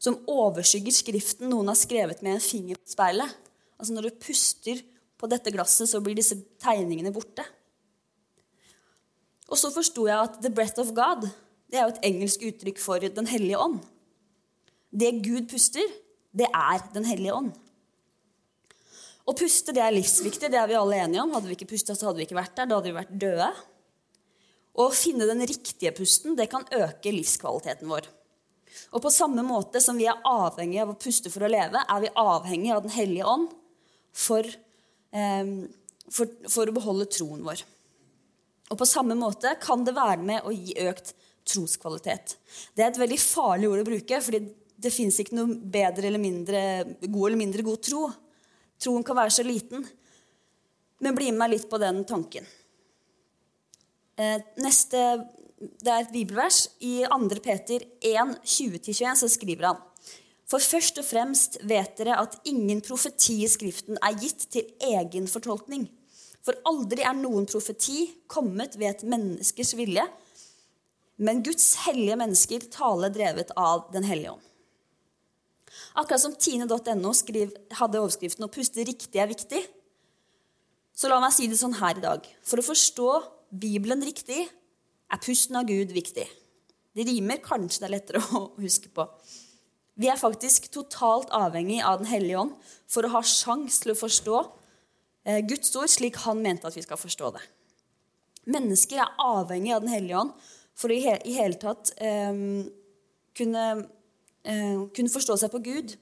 som 0.03 0.19
overskygger 0.31 0.95
skriften 0.95 1.51
noen 1.51 1.71
har 1.71 1.79
skrevet 1.79 2.23
med 2.23 2.37
en 2.37 2.43
finger 2.43 2.79
på 2.79 2.95
speilet. 2.95 3.35
Altså 3.79 3.95
Når 3.95 4.09
du 4.09 4.23
puster 4.23 4.83
på 5.19 5.31
dette 5.31 5.53
glasset, 5.55 5.91
så 5.91 6.01
blir 6.03 6.19
disse 6.19 6.39
tegningene 6.63 7.13
borte. 7.15 7.45
Og 9.49 9.59
så 9.59 9.71
forsto 9.75 10.07
jeg 10.07 10.19
at 10.19 10.41
'the 10.43 10.51
breath 10.51 10.81
of 10.81 10.95
God' 10.95 11.31
det 11.69 11.77
er 11.77 11.85
jo 11.85 11.95
et 11.95 12.05
engelsk 12.09 12.45
uttrykk 12.49 12.79
for 12.81 12.99
Den 12.99 13.27
hellige 13.27 13.59
ånd. 13.59 13.81
Det 14.91 15.23
Gud 15.25 15.49
puster, 15.51 15.85
det 16.33 16.47
er 16.55 16.79
Den 16.95 17.05
hellige 17.05 17.35
ånd. 17.35 17.53
Å 19.29 19.35
puste 19.37 19.75
det 19.77 19.83
er 19.85 19.93
livsviktig, 19.93 20.49
det 20.49 20.57
er 20.57 20.71
vi 20.71 20.77
alle 20.79 21.03
enige 21.05 21.21
om. 21.21 21.35
Hadde 21.37 21.51
vi 21.51 21.57
ikke 21.59 21.69
pusta, 21.75 21.93
så 21.97 22.09
hadde 22.09 22.23
vi 22.23 22.29
ikke 22.29 22.39
vært 22.39 22.55
der. 22.57 22.69
Da 22.69 22.79
hadde 22.79 22.89
vi 22.89 22.97
vært 22.97 23.17
døde. 23.21 23.49
Å 24.79 24.87
finne 24.95 25.27
den 25.29 25.43
riktige 25.49 25.93
pusten 25.97 26.39
det 26.39 26.49
kan 26.53 26.65
øke 26.73 27.13
livskvaliteten 27.13 27.91
vår. 27.91 28.07
Og 28.95 29.03
på 29.05 29.13
samme 29.13 29.43
måte 29.45 29.83
som 29.85 29.99
vi 29.99 30.07
er 30.09 30.21
avhengig 30.29 30.79
av 30.81 30.93
å 30.93 31.01
puste 31.01 31.33
for 31.33 31.45
å 31.45 31.51
leve, 31.51 31.83
er 31.83 32.05
vi 32.05 32.15
avhengig 32.23 32.73
av 32.73 32.85
Den 32.87 32.95
hellige 32.95 33.27
ånd 33.29 33.51
for, 34.17 34.47
eh, 35.13 35.51
for, 36.09 36.31
for 36.49 36.71
å 36.71 36.77
beholde 36.77 37.09
troen 37.13 37.43
vår. 37.45 37.65
Og 38.69 38.79
på 38.81 38.89
samme 38.89 39.17
måte 39.19 39.57
kan 39.61 39.85
det 39.85 39.97
være 39.97 40.23
med 40.23 40.47
å 40.47 40.55
gi 40.55 40.77
økt 40.89 41.13
troskvalitet. 41.49 42.37
Det 42.77 42.85
er 42.85 42.93
et 42.93 43.01
veldig 43.01 43.21
farlig 43.21 43.69
ord 43.71 43.83
å 43.83 43.89
bruke, 43.89 44.21
fordi 44.25 44.43
det 44.79 44.93
fins 44.95 45.19
ikke 45.21 45.37
noe 45.37 45.57
bedre 45.59 46.07
eller 46.07 46.23
mindre 46.23 46.63
god 47.09 47.25
eller 47.27 47.41
mindre 47.41 47.65
god 47.67 47.83
tro. 47.83 48.07
Troen 48.79 49.05
kan 49.07 49.19
være 49.19 49.35
så 49.39 49.45
liten. 49.47 49.85
Men 51.03 51.17
bli 51.19 51.31
med 51.33 51.43
meg 51.43 51.55
litt 51.55 51.69
på 51.71 51.81
den 51.83 52.05
tanken. 52.09 52.47
Eh, 54.19 54.41
neste, 54.63 55.27
Det 55.59 55.91
er 55.91 56.05
et 56.05 56.13
bibelvers. 56.13 56.69
I 56.81 57.05
2. 57.11 57.41
Peter 57.43 57.83
1, 58.01 58.39
20-21 58.45 59.17
så 59.19 59.29
skriver 59.29 59.67
han 59.67 59.81
For 60.47 60.63
først 60.63 60.99
og 60.99 61.05
fremst 61.05 61.59
vet 61.63 61.97
dere 61.99 62.19
at 62.23 62.39
ingen 62.47 62.81
profeti 62.81 63.43
i 63.43 63.49
Skriften 63.51 63.99
er 63.99 64.15
gitt 64.15 64.47
til 64.51 64.71
egen 64.81 65.27
fortolkning. 65.27 65.89
For 66.47 66.55
aldri 66.65 67.03
er 67.03 67.19
noen 67.19 67.47
profeti 67.47 68.07
kommet 68.31 68.79
ved 68.79 68.89
et 68.89 69.03
menneskers 69.05 69.75
vilje, 69.77 70.07
men 71.19 71.43
Guds 71.43 71.75
hellige 71.89 72.17
mennesker 72.17 72.69
taler 72.71 73.11
drevet 73.11 73.51
av 73.57 73.89
Den 73.93 74.07
hellige 74.07 74.37
ånd. 74.37 74.45
Akkurat 75.95 76.23
som 76.23 76.35
tine.no 76.35 77.13
hadde 77.79 78.01
overskriften 78.01 78.45
'Å 78.45 78.53
puste 78.53 78.85
riktig 78.85 79.21
er 79.21 79.29
viktig', 79.29 79.67
så 80.95 81.09
la 81.09 81.21
meg 81.21 81.33
si 81.33 81.47
det 81.47 81.59
sånn 81.59 81.79
her 81.79 81.97
i 81.97 82.01
dag. 82.01 82.27
For 82.43 82.59
å 82.59 82.67
forstå 82.67 83.11
Bibelen 83.53 84.03
riktig 84.03 84.49
er 85.11 85.19
pusten 85.23 85.57
av 85.57 85.67
Gud 85.67 85.93
viktig. 85.95 86.27
Det 86.95 87.07
rimer, 87.07 87.39
kanskje 87.39 87.81
det 87.81 87.87
er 87.89 87.97
lettere 87.97 88.23
å 88.35 88.51
huske 88.59 88.89
på. 88.89 89.09
Vi 89.97 90.09
er 90.09 90.17
faktisk 90.17 90.71
totalt 90.71 91.31
avhengig 91.31 91.83
av 91.83 91.99
Den 91.99 92.07
hellige 92.07 92.39
ånd 92.39 92.55
for 92.87 93.03
å 93.03 93.15
ha 93.15 93.23
sjans 93.23 93.81
til 93.81 93.93
å 93.93 93.99
forstå 93.99 94.59
Eh, 95.29 95.43
Guds 95.45 95.75
ord 95.77 95.91
slik 95.93 96.17
han 96.25 96.41
mente 96.45 96.69
at 96.69 96.77
vi 96.77 96.85
skal 96.85 97.01
forstå 97.01 97.33
det. 97.37 97.45
Mennesker 98.49 99.03
er 99.03 99.17
avhengig 99.21 99.75
av 99.77 99.85
Den 99.85 99.93
hellige 99.93 100.23
ånd 100.23 100.51
for 100.79 100.93
å 100.93 100.97
i, 100.97 101.35
hele 101.35 101.59
tatt 101.61 101.91
um, 102.01 102.63
kunne, 103.37 103.65
kunne, 104.45 105.13
forstå 105.13 105.37
seg 105.41 105.53
på 105.53 105.63
Gud. 105.65 105.95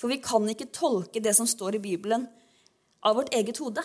For 0.00 0.10
vi 0.10 0.20
kan 0.22 0.46
ikke 0.50 0.72
tolke 0.74 1.22
det 1.22 1.34
som 1.36 1.48
står 1.48 1.78
i 1.78 1.84
Bibelen, 1.84 2.26
av 3.04 3.18
vårt 3.18 3.34
eget 3.36 3.58
hode. 3.60 3.82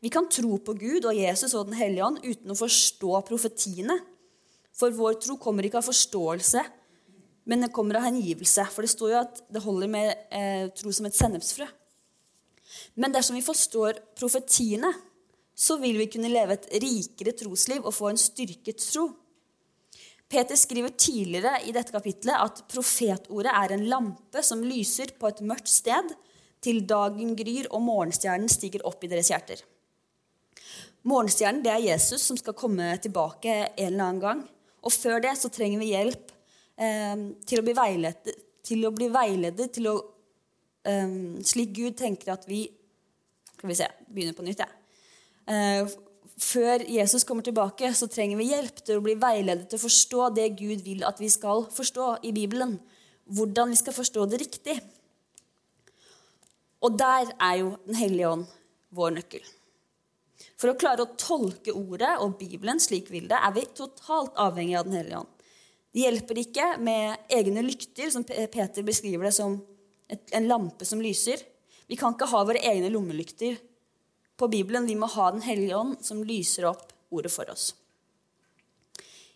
Vi 0.00 0.10
kan 0.12 0.28
tro 0.32 0.56
på 0.64 0.74
Gud 0.76 1.06
og 1.08 1.16
Jesus 1.16 1.54
og 1.56 1.68
Den 1.68 1.76
hellige 1.76 2.04
ånd 2.04 2.20
uten 2.24 2.52
å 2.52 2.56
forstå 2.56 3.20
profetiene. 3.28 3.96
For 4.76 4.92
vår 4.96 5.18
tro 5.20 5.36
kommer 5.40 5.66
ikke 5.66 5.80
av 5.80 5.88
forståelse, 5.88 6.62
men 7.48 7.64
det 7.64 7.72
kommer 7.74 7.98
av 7.98 8.06
hengivelse. 8.08 8.64
For 8.72 8.84
det 8.84 8.92
står 8.92 9.12
jo 9.12 9.20
at 9.20 9.42
det 9.52 9.64
holder 9.64 9.92
med 9.92 10.10
eh, 10.32 10.66
tro 10.76 10.92
som 10.94 11.08
et 11.08 11.16
sennepsfrø. 11.16 11.68
Men 13.00 13.12
dersom 13.12 13.36
vi 13.36 13.44
forstår 13.44 14.00
profetiene, 14.16 14.92
så 15.52 15.76
vil 15.80 15.98
vi 16.00 16.08
kunne 16.08 16.30
leve 16.32 16.56
et 16.56 16.68
rikere 16.80 17.34
trosliv 17.36 17.84
og 17.84 17.92
få 17.92 18.12
en 18.12 18.20
styrket 18.20 18.80
tro. 18.80 19.10
Peter 20.30 20.56
skriver 20.56 20.94
tidligere 20.94 21.56
i 21.66 21.72
dette 21.74 21.92
kapitlet 21.94 22.36
at 22.38 22.62
profetordet 22.70 23.50
er 23.50 23.74
en 23.74 23.86
lampe 23.90 24.44
som 24.46 24.62
lyser 24.62 25.16
på 25.18 25.30
et 25.30 25.42
mørkt 25.42 25.70
sted 25.70 26.12
til 26.62 26.84
dagen 26.86 27.34
gryr 27.38 27.66
og 27.70 27.82
morgenstjernen 27.82 28.50
stiger 28.52 28.84
opp 28.86 29.02
i 29.04 29.10
deres 29.10 29.32
hjerter. 29.32 29.64
Morgenstjernen 31.08 31.64
det 31.64 31.72
er 31.72 31.88
Jesus 31.88 32.22
som 32.28 32.38
skal 32.38 32.54
komme 32.54 32.92
tilbake 33.02 33.56
en 33.72 33.88
eller 33.88 34.04
annen 34.04 34.22
gang. 34.22 34.44
Og 34.84 34.92
før 34.94 35.18
det 35.24 35.32
så 35.40 35.50
trenger 35.52 35.80
vi 35.80 35.90
hjelp 35.94 36.30
eh, 36.78 37.26
til 37.48 37.60
å 37.60 37.66
bli 37.66 37.74
veiledet 37.76 38.36
til 38.66 38.84
å, 38.86 38.92
bli 38.94 39.08
veiledet, 39.12 39.70
til 39.74 39.88
å 39.90 39.96
eh, 40.86 41.16
slik 41.46 41.74
Gud 41.78 41.96
tenker 41.98 42.34
at 42.34 42.46
vi 42.48 42.64
skal 43.56 43.72
vi 43.72 43.76
se, 43.76 43.88
begynner 44.08 44.36
på 44.36 44.46
nytt, 44.46 44.62
jeg. 44.62 44.76
Ja. 45.48 45.56
Eh, 45.82 45.98
før 46.40 46.84
Jesus 46.88 47.24
kommer 47.28 47.44
tilbake, 47.44 47.92
så 47.94 48.08
trenger 48.10 48.38
vi 48.40 48.50
hjelp 48.50 48.80
til 48.82 48.98
å 48.98 49.04
bli 49.04 49.16
veiledet 49.20 49.68
til 49.68 49.80
å 49.80 49.84
forstå 49.84 50.30
det 50.36 50.48
Gud 50.58 50.82
vil 50.86 51.04
at 51.06 51.20
vi 51.20 51.28
skal 51.32 51.66
forstå 51.74 52.08
i 52.26 52.32
Bibelen. 52.36 52.78
Hvordan 53.30 53.70
vi 53.70 53.78
skal 53.78 53.94
forstå 53.94 54.26
det 54.30 54.40
riktig. 54.42 54.76
Og 56.80 56.96
der 56.98 57.30
er 57.36 57.56
jo 57.60 57.74
Den 57.86 57.98
hellige 58.00 58.30
ånd 58.30 58.46
vår 58.96 59.12
nøkkel. 59.18 59.44
For 60.60 60.72
å 60.72 60.78
klare 60.80 61.04
å 61.04 61.14
tolke 61.20 61.72
ordet 61.76 62.16
og 62.24 62.38
Bibelen 62.40 62.80
slik 62.80 63.10
vil 63.12 63.28
det, 63.28 63.36
er 63.36 63.52
vi 63.54 63.68
totalt 63.76 64.36
avhengig 64.40 64.78
av 64.80 64.88
Den 64.88 64.98
hellige 64.98 65.20
ånd. 65.22 65.36
Det 65.90 66.04
hjelper 66.04 66.38
ikke 66.38 66.66
med 66.78 67.30
egne 67.34 67.64
lykter, 67.66 68.10
som 68.14 68.24
Peter 68.24 68.84
beskriver 68.86 69.26
det 69.26 69.34
som 69.34 69.56
en 70.08 70.46
lampe 70.48 70.86
som 70.86 71.02
lyser. 71.02 71.42
Vi 71.90 71.98
kan 71.98 72.14
ikke 72.14 72.28
ha 72.30 72.44
våre 72.46 72.62
egne 72.62 72.90
lommelykter 72.92 73.58
på 74.40 74.48
Bibelen. 74.48 74.88
Vi 74.88 74.96
må 74.98 75.08
ha 75.12 75.30
Den 75.34 75.44
hellige 75.44 75.76
ånd 75.76 76.00
som 76.04 76.24
lyser 76.24 76.68
opp 76.70 76.88
ordet 77.12 77.32
for 77.32 77.50
oss. 77.52 77.74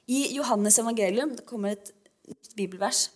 I 0.07 0.27
Johannes 0.37 0.79
evangelium 0.81 1.37
det 1.37 1.47
kommer 1.49 1.77
et 1.77 1.93
nytt 2.29 2.53
bibelvers. 2.57 3.09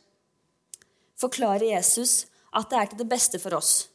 Forklarer 1.18 1.66
Jesus 1.72 2.26
at 2.56 2.70
det 2.70 2.78
er 2.78 2.90
til 2.90 3.02
det 3.02 3.10
beste 3.10 3.40
for 3.42 3.56
oss 3.58 3.88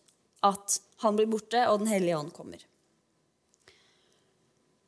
at 0.44 0.80
han 1.04 1.18
blir 1.18 1.30
borte, 1.32 1.60
og 1.70 1.80
Den 1.80 1.92
hellige 1.92 2.18
ånd 2.18 2.32
kommer. 2.36 2.62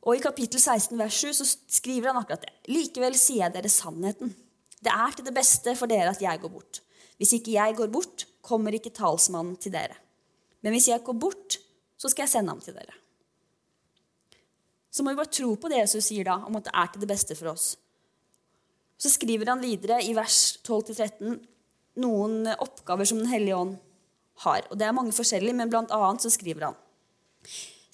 Og 0.06 0.18
I 0.18 0.24
kapittel 0.24 0.62
16 0.62 0.98
vers 1.00 1.18
7 1.18 1.34
så 1.34 1.48
skriver 1.80 2.12
han 2.12 2.22
akkurat 2.22 2.44
det. 2.46 2.54
Likevel 2.70 3.16
sier 3.18 3.46
jeg 3.46 3.56
dere 3.56 3.72
sannheten. 3.72 4.34
Det 4.84 4.92
er 4.94 5.16
til 5.16 5.26
det 5.26 5.34
beste 5.36 5.74
for 5.80 5.90
dere 5.90 6.12
at 6.14 6.22
jeg 6.22 6.42
går 6.44 6.52
bort. 6.54 6.82
Hvis 7.18 7.34
ikke 7.38 7.56
jeg 7.56 7.78
går 7.80 7.90
bort, 7.94 8.28
kommer 8.46 8.76
ikke 8.76 8.94
talsmannen 8.94 9.56
til 9.58 9.74
dere. 9.74 9.98
Men 10.62 10.76
hvis 10.76 10.92
jeg 10.92 11.02
går 11.06 11.18
bort, 11.18 11.58
så 11.98 12.12
skal 12.12 12.26
jeg 12.26 12.34
sende 12.36 12.54
ham 12.54 12.62
til 12.64 12.76
dere. 12.76 12.96
Så 14.92 15.04
må 15.04 15.12
vi 15.12 15.20
bare 15.20 15.32
tro 15.32 15.56
på 15.60 15.72
det 15.72 15.82
Jesus 15.82 16.08
sier 16.08 16.28
da, 16.28 16.38
om 16.48 16.56
at 16.60 16.68
det 16.68 16.76
er 16.76 16.92
til 16.92 17.04
det 17.04 17.12
beste 17.12 17.36
for 17.36 17.52
oss. 17.52 17.74
Så 18.96 19.12
skriver 19.12 19.52
han 19.52 19.64
videre 19.64 20.00
i 20.04 20.14
vers 20.16 20.56
12-13 20.64 21.36
noen 22.00 22.48
oppgaver 22.54 23.08
som 23.08 23.20
Den 23.20 23.32
hellige 23.32 23.58
ånd 23.58 23.76
har. 24.46 24.64
Og 24.70 24.80
Det 24.80 24.88
er 24.88 24.96
mange 24.96 25.16
forskjellige, 25.16 25.56
men 25.56 25.72
blant 25.72 25.92
annet 25.96 26.24
så 26.24 26.32
skriver 26.32 26.70
han 26.70 26.80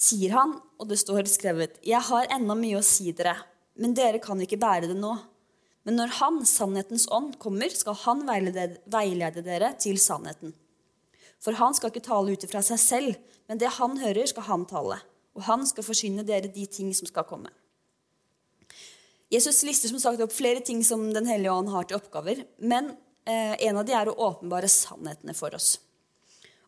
Sier 0.01 0.33
han, 0.33 0.55
og 0.81 0.87
det 0.89 0.97
står 0.97 1.27
skrevet, 1.29 1.77
Jeg 1.85 2.01
har 2.01 2.29
ennå 2.33 2.55
mye 2.57 2.79
å 2.79 2.85
si 2.85 3.11
dere, 3.13 3.35
men 3.77 3.93
dere 3.93 4.21
kan 4.21 4.39
ikke 4.41 4.61
bære 4.61 4.89
det 4.89 4.97
nå. 4.97 5.13
Men 5.85 5.97
når 5.97 6.13
Han, 6.19 6.45
sannhetens 6.45 7.07
ånd, 7.09 7.37
kommer, 7.41 7.69
skal 7.69 7.97
Han 8.05 8.25
veilede, 8.27 8.77
veilede 8.85 9.41
dere 9.45 9.73
til 9.81 9.97
sannheten. 9.97 10.53
For 11.41 11.57
han 11.57 11.73
skal 11.73 11.89
ikke 11.91 12.05
tale 12.05 12.35
ut 12.35 12.45
ifra 12.45 12.61
seg 12.65 12.79
selv, 12.81 13.17
men 13.49 13.59
det 13.61 13.71
han 13.79 13.97
hører, 13.97 14.27
skal 14.29 14.45
han 14.45 14.67
tale. 14.69 14.99
Og 15.35 15.45
han 15.47 15.65
skal 15.67 15.85
forsyne 15.85 16.25
dere 16.27 16.51
de 16.51 16.65
ting 16.69 16.91
som 16.95 17.09
skal 17.09 17.25
komme. 17.27 17.49
Jesus 19.31 19.61
lister 19.63 19.89
som 19.89 20.01
sagt 20.03 20.21
opp 20.21 20.33
flere 20.35 20.59
ting 20.59 20.81
som 20.83 21.07
Den 21.15 21.29
hellige 21.29 21.53
ånd 21.53 21.71
har 21.71 21.87
til 21.87 21.97
oppgaver. 21.97 22.43
Men 22.59 22.91
eh, 23.23 23.55
en 23.67 23.79
av 23.79 23.87
de 23.87 23.95
er 23.95 24.11
å 24.11 24.17
åpenbare 24.27 24.69
sannhetene 24.69 25.35
for 25.37 25.55
oss. 25.55 25.77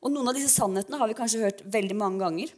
Og 0.03 0.11
Noen 0.11 0.31
av 0.31 0.37
disse 0.37 0.51
sannhetene 0.51 0.99
har 0.99 1.11
vi 1.11 1.17
kanskje 1.17 1.43
hørt 1.43 1.63
veldig 1.67 1.97
mange 1.99 2.23
ganger. 2.23 2.53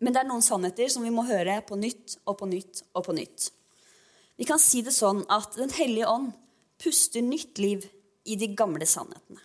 Men 0.00 0.14
det 0.14 0.22
er 0.22 0.28
noen 0.30 0.44
sannheter 0.44 0.90
som 0.90 1.04
vi 1.04 1.12
må 1.14 1.26
høre 1.28 1.60
på 1.66 1.78
nytt 1.78 2.18
og 2.24 2.38
på 2.40 2.48
nytt 2.50 2.82
og 2.96 3.04
på 3.06 3.14
nytt. 3.14 3.50
Vi 4.40 4.46
kan 4.48 4.60
si 4.62 4.80
det 4.82 4.94
sånn 4.96 5.22
at 5.28 5.58
Den 5.58 5.72
hellige 5.76 6.08
ånd 6.08 6.32
puster 6.80 7.22
nytt 7.22 7.60
liv 7.60 7.84
i 8.24 8.38
de 8.40 8.48
gamle 8.56 8.86
sannhetene. 8.88 9.42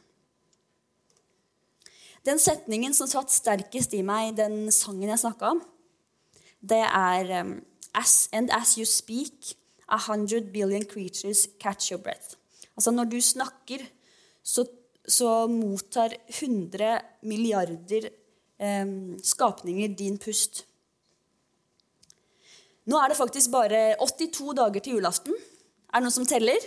Den 2.26 2.42
setningen 2.42 2.94
som 2.98 3.10
satt 3.10 3.34
sterkest 3.34 3.94
i 3.94 4.02
meg, 4.06 4.34
den 4.40 4.72
sangen 4.74 5.12
jeg 5.12 5.22
snakka 5.22 5.54
om, 5.54 5.62
det 6.66 6.82
er 6.82 7.30
um, 7.44 7.60
as, 7.94 8.28
And 8.34 8.50
as 8.50 8.78
you 8.78 8.86
speak, 8.86 9.54
a 9.88 9.98
hundred 9.98 10.52
billion 10.52 10.86
creatures 10.86 11.48
catch 11.60 11.92
your 11.92 12.02
breath. 12.02 12.36
Altså 12.76 12.92
når 12.92 13.04
du 13.12 13.22
snakker, 13.22 13.86
så, 14.44 14.66
så 15.08 15.48
mottar 15.48 16.16
100 16.28 17.00
milliarder 17.22 18.10
um, 18.60 19.20
skapninger 19.24 19.94
din 19.96 20.18
pust. 20.18 20.66
Nå 22.86 22.98
er 23.02 23.10
det 23.10 23.18
faktisk 23.18 23.52
bare 23.52 23.96
82 24.02 24.54
dager 24.58 24.80
til 24.80 24.98
julaften. 24.98 25.34
Er 25.94 26.02
det 26.02 26.06
noen 26.06 26.14
som 26.14 26.28
teller? 26.30 26.66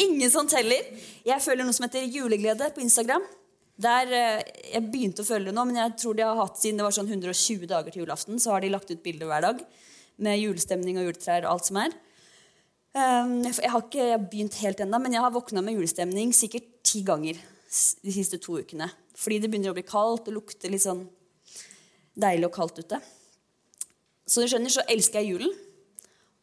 Ingen 0.00 0.30
som 0.30 0.48
teller. 0.50 0.86
Jeg 1.26 1.42
føler 1.42 1.66
noe 1.66 1.74
som 1.74 1.86
heter 1.86 2.06
juleglede 2.10 2.70
på 2.74 2.82
Instagram. 2.82 3.22
Der, 3.74 4.06
eh, 4.06 4.42
jeg 4.70 4.86
begynte 4.86 5.24
å 5.24 5.26
følge 5.26 5.50
det 5.50 5.56
nå, 5.56 5.64
men 5.66 5.80
jeg 5.80 5.96
tror 5.98 6.14
de 6.14 6.22
har 6.22 6.38
hatt 6.38 6.60
siden 6.60 6.78
det 6.78 6.86
var 6.86 6.94
sånn 6.94 7.10
120 7.10 7.66
dager 7.66 7.90
til 7.90 8.04
julaften, 8.04 8.38
så 8.38 8.54
har 8.54 8.62
de 8.62 8.70
lagt 8.70 8.90
ut 8.90 9.02
bilder 9.02 9.26
hver 9.26 9.42
dag 9.42 9.64
med 10.22 10.38
julestemning 10.38 11.00
og 11.00 11.08
juletrær 11.08 11.42
og 11.42 11.56
alt 11.56 11.70
som 11.70 11.80
er. 11.82 11.96
Um, 12.94 13.40
jeg 13.42 13.72
har 13.72 13.82
ikke 13.82 13.98
jeg 13.98 14.12
har 14.14 14.28
begynt 14.30 14.60
helt 14.62 14.84
ennå, 14.84 15.00
men 15.02 15.16
jeg 15.16 15.24
har 15.24 15.34
våkna 15.34 15.64
med 15.66 15.74
julestemning 15.74 16.30
sikkert 16.30 16.68
ti 16.86 17.02
ganger 17.02 17.34
de 17.34 18.14
siste 18.14 18.38
to 18.38 18.60
ukene. 18.62 18.86
Fordi 19.18 19.40
det 19.42 19.50
begynner 19.50 19.74
å 19.74 19.78
bli 19.78 19.86
kaldt 19.86 20.30
og 20.30 20.36
lukter 20.36 20.70
litt 20.70 20.84
sånn 20.84 21.02
deilig 22.14 22.46
og 22.46 22.54
kaldt 22.54 22.78
ute. 22.78 23.00
Så 24.24 24.44
du 24.44 24.46
skjønner, 24.46 24.70
så 24.70 24.86
elsker 24.86 25.18
jeg 25.20 25.34
julen. 25.34 25.56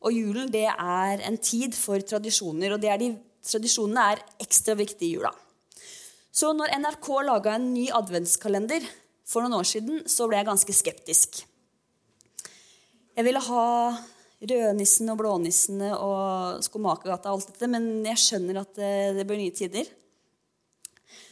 Og 0.04 0.18
julen 0.18 0.52
det 0.52 0.68
er 0.68 1.24
en 1.24 1.40
tid 1.40 1.78
for 1.78 2.04
tradisjoner, 2.04 2.76
og 2.76 2.84
de, 2.84 3.14
tradisjonene 3.48 4.08
er 4.12 4.24
ekstra 4.44 4.76
viktige 4.76 5.08
i 5.08 5.16
jula. 5.16 5.32
Så 6.32 6.54
når 6.56 6.72
NRK 6.80 7.08
laga 7.28 7.58
en 7.58 7.72
ny 7.74 7.90
adventskalender 7.94 8.86
for 9.28 9.44
noen 9.44 9.60
år 9.60 9.68
siden, 9.68 10.04
så 10.08 10.28
ble 10.30 10.40
jeg 10.40 10.48
ganske 10.48 10.76
skeptisk. 10.76 11.42
Jeg 13.18 13.28
ville 13.28 13.42
ha 13.44 13.66
rødnissen 14.42 15.12
og 15.12 15.20
blånissene 15.20 15.92
og 15.94 16.64
Skomakergata 16.66 17.30
og 17.30 17.42
alt 17.42 17.52
dette, 17.52 17.70
men 17.70 17.90
jeg 18.08 18.22
skjønner 18.24 18.62
at 18.64 18.72
det, 18.80 18.94
det 19.20 19.28
blir 19.28 19.42
nye 19.42 19.56
tider. 19.56 19.90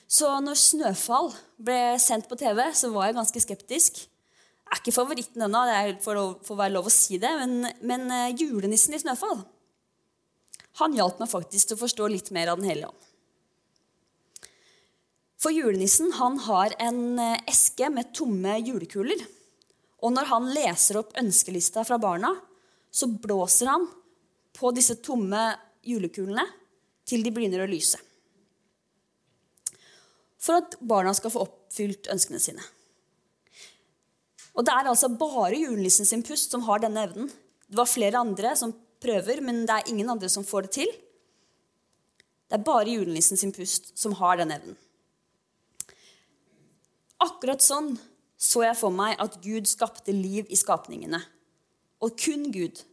Så 0.09 0.29
når 0.41 0.57
'Snøfall' 0.57 1.35
ble 1.61 1.97
sendt 2.01 2.27
på 2.29 2.37
TV, 2.37 2.63
så 2.73 2.89
var 2.91 3.07
jeg 3.07 3.17
ganske 3.19 3.43
skeptisk. 3.43 3.99
Jeg 3.99 4.75
er 4.75 4.81
ikke 4.81 4.93
favoritten 4.93 5.45
ennå, 5.45 5.61
det 5.65 6.01
får 6.03 6.57
være 6.57 6.73
lov 6.73 6.89
å 6.89 6.93
si 6.93 7.17
det, 7.21 7.29
men, 7.39 7.69
men 7.81 8.09
eh, 8.11 8.35
julenissen 8.37 8.97
i 8.97 9.01
'Snøfall' 9.01 9.45
han 10.79 10.95
hjalp 10.95 11.19
meg 11.19 11.31
faktisk 11.31 11.69
til 11.69 11.77
å 11.77 11.81
forstå 11.81 12.07
litt 12.07 12.29
mer 12.31 12.51
av 12.51 12.59
Den 12.59 12.69
hellige 12.69 12.91
ånd. 12.91 13.08
For 15.39 15.55
julenissen 15.55 16.11
han 16.17 16.39
har 16.43 16.75
en 16.83 17.19
eh, 17.19 17.39
eske 17.47 17.87
med 17.93 18.11
tomme 18.15 18.57
julekuler. 18.59 19.21
Og 20.03 20.11
når 20.15 20.27
han 20.31 20.49
leser 20.55 20.99
opp 20.99 21.15
ønskelista 21.19 21.85
fra 21.87 21.99
barna, 21.99 22.33
så 22.91 23.07
blåser 23.07 23.71
han 23.71 23.85
på 24.55 24.71
disse 24.75 24.97
tomme 25.03 25.41
julekulene 25.85 26.43
til 27.07 27.23
de 27.23 27.31
begynner 27.33 27.63
å 27.63 27.69
lyse. 27.69 27.99
For 30.39 30.59
at 30.59 30.75
barna 30.79 31.13
skal 31.15 31.33
få 31.33 31.45
oppfylt 31.45 32.09
ønskene 32.11 32.39
sine. 32.41 32.63
Og 34.55 34.65
det 34.67 34.75
er 34.75 34.89
altså 34.91 35.11
bare 35.13 35.55
julenissen 35.55 36.07
sin 36.07 36.23
pust 36.25 36.51
som 36.51 36.65
har 36.67 36.81
denne 36.83 37.05
evnen. 37.07 37.31
Det 37.69 37.79
var 37.79 37.87
flere 37.87 38.19
andre 38.19 38.55
som 38.59 38.73
prøver, 38.99 39.39
men 39.45 39.63
det 39.67 39.75
er 39.75 39.91
ingen 39.91 40.09
andre 40.11 40.27
som 40.31 40.43
får 40.43 40.67
det 40.67 40.73
til. 40.81 40.93
Det 42.49 42.57
er 42.57 42.65
bare 42.65 42.91
julenissen 42.91 43.39
sin 43.39 43.53
pust 43.55 43.93
som 43.99 44.15
har 44.19 44.39
den 44.41 44.51
evnen. 44.55 44.75
Akkurat 47.19 47.63
sånn 47.63 47.97
så 48.39 48.63
jeg 48.63 48.77
for 48.79 48.95
meg 48.95 49.19
at 49.19 49.41
Gud 49.43 49.67
skapte 49.67 50.15
liv 50.15 50.47
i 50.47 50.57
skapningene. 50.57 51.19
Og 51.99 52.15
kun 52.15 52.47
Gud. 52.55 52.85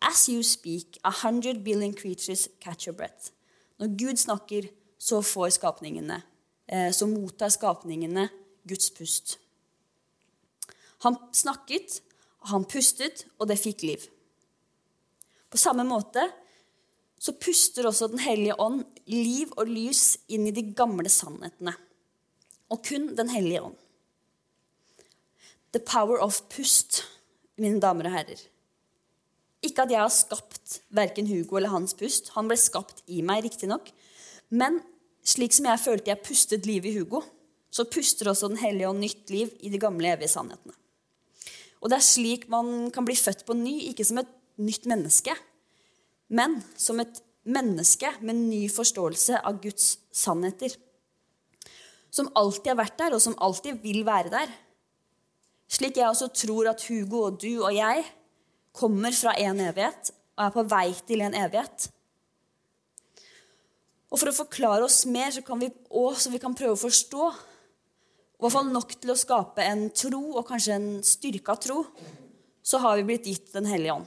As 0.00 0.26
you 0.28 0.42
speak, 0.42 0.96
a 1.04 1.12
hundred 1.22 1.62
billion 1.64 1.92
creatures 1.92 2.48
catch 2.60 2.86
your 2.86 2.96
breath. 2.96 3.32
Når 3.78 3.92
Gud 4.00 4.16
snakker, 4.16 4.68
så 4.98 5.20
får 5.20 5.50
skapningene, 5.58 6.22
eh, 6.68 6.92
så 6.92 7.06
mottar 7.06 7.52
skapningene 7.52 8.28
Guds 8.64 8.90
pust. 8.90 9.38
Han 11.04 11.16
snakket, 11.32 12.00
han 12.48 12.64
pustet, 12.64 13.26
og 13.38 13.48
det 13.48 13.58
fikk 13.60 13.82
liv. 13.82 14.08
På 15.50 15.60
samme 15.60 15.84
måte 15.84 16.24
så 17.18 17.32
puster 17.32 17.86
også 17.86 18.08
Den 18.08 18.18
hellige 18.18 18.60
ånd 18.60 18.84
liv 19.06 19.52
og 19.56 19.68
lys 19.68 20.18
inn 20.28 20.46
i 20.46 20.52
de 20.52 20.62
gamle 20.76 21.08
sannhetene 21.08 21.72
og 22.70 22.82
kun 22.86 23.14
Den 23.16 23.30
hellige 23.30 23.62
ånd. 23.62 23.76
The 25.72 25.80
power 25.80 26.18
of 26.22 26.40
pust, 26.50 27.04
mine 27.58 27.80
damer 27.80 28.08
og 28.08 28.16
herrer. 28.16 28.40
Ikke 29.64 29.84
at 29.84 29.92
jeg 29.92 30.00
har 30.00 30.12
skapt 30.12 30.80
verken 30.94 31.28
Hugo 31.28 31.56
eller 31.58 31.72
hans 31.72 31.94
pust. 31.96 32.30
Han 32.36 32.48
ble 32.48 32.56
skapt 32.60 33.02
i 33.12 33.22
meg, 33.22 33.44
riktignok. 33.44 33.90
Men 34.48 34.80
slik 35.26 35.56
som 35.56 35.68
jeg 35.68 35.82
følte 35.82 36.12
jeg 36.12 36.24
pustet 36.24 36.68
liv 36.68 36.86
i 36.86 36.94
Hugo, 36.96 37.22
så 37.70 37.84
puster 37.84 38.30
også 38.30 38.48
Den 38.48 38.60
hellige 38.62 38.88
ånd 38.88 39.02
nytt 39.02 39.30
liv 39.30 39.52
i 39.60 39.72
de 39.72 39.80
gamle, 39.80 40.14
evige 40.14 40.32
sannhetene. 40.32 40.72
Og 41.82 41.90
det 41.90 41.98
er 41.98 42.08
slik 42.08 42.48
man 42.48 42.90
kan 42.94 43.04
bli 43.04 43.16
født 43.18 43.44
på 43.46 43.56
ny, 43.58 43.74
ikke 43.90 44.06
som 44.06 44.22
et 44.22 44.32
nytt 44.56 44.86
menneske, 44.88 45.34
men 46.32 46.62
som 46.80 47.00
et 47.02 47.20
menneske 47.46 48.08
med 48.24 48.40
ny 48.48 48.62
forståelse 48.72 49.42
av 49.44 49.60
Guds 49.62 49.98
sannheter 50.14 50.72
som 52.16 52.30
alltid 52.38 52.72
har 52.72 52.78
vært 52.80 52.96
der, 53.00 53.16
og 53.16 53.22
som 53.22 53.36
alltid 53.44 53.82
vil 53.82 54.00
være 54.06 54.32
der. 54.32 54.52
Slik 55.68 55.98
jeg 55.98 56.08
også 56.08 56.30
tror 56.32 56.70
at 56.70 56.84
Hugo 56.88 57.26
og 57.26 57.40
du 57.42 57.50
og 57.58 57.74
jeg 57.74 58.06
kommer 58.76 59.14
fra 59.16 59.34
en 59.40 59.60
evighet 59.66 60.12
og 60.36 60.44
er 60.46 60.54
på 60.54 60.64
vei 60.70 60.86
til 61.08 61.24
en 61.24 61.36
evighet. 61.36 61.88
Og 64.12 64.20
For 64.20 64.30
å 64.30 64.36
forklare 64.36 64.86
oss 64.86 65.02
mer, 65.10 65.32
så 65.34 65.42
kan 65.44 65.60
vi, 65.60 65.68
og 65.90 66.14
så 66.16 66.30
vi 66.32 66.40
kan 66.40 66.54
prøve 66.56 66.76
å 66.76 66.80
forstå, 66.80 67.30
i 68.36 68.44
hvert 68.44 68.52
fall 68.52 68.68
nok 68.70 68.94
til 69.00 69.12
å 69.12 69.18
skape 69.18 69.64
en 69.64 69.88
tro, 69.96 70.20
og 70.36 70.46
kanskje 70.46 70.76
en 70.76 70.86
styrka 71.04 71.56
tro, 71.60 71.82
så 72.66 72.80
har 72.82 72.98
vi 72.98 73.06
blitt 73.08 73.26
gitt 73.28 73.52
Den 73.54 73.66
hellige 73.68 73.96
ånd. 73.96 74.06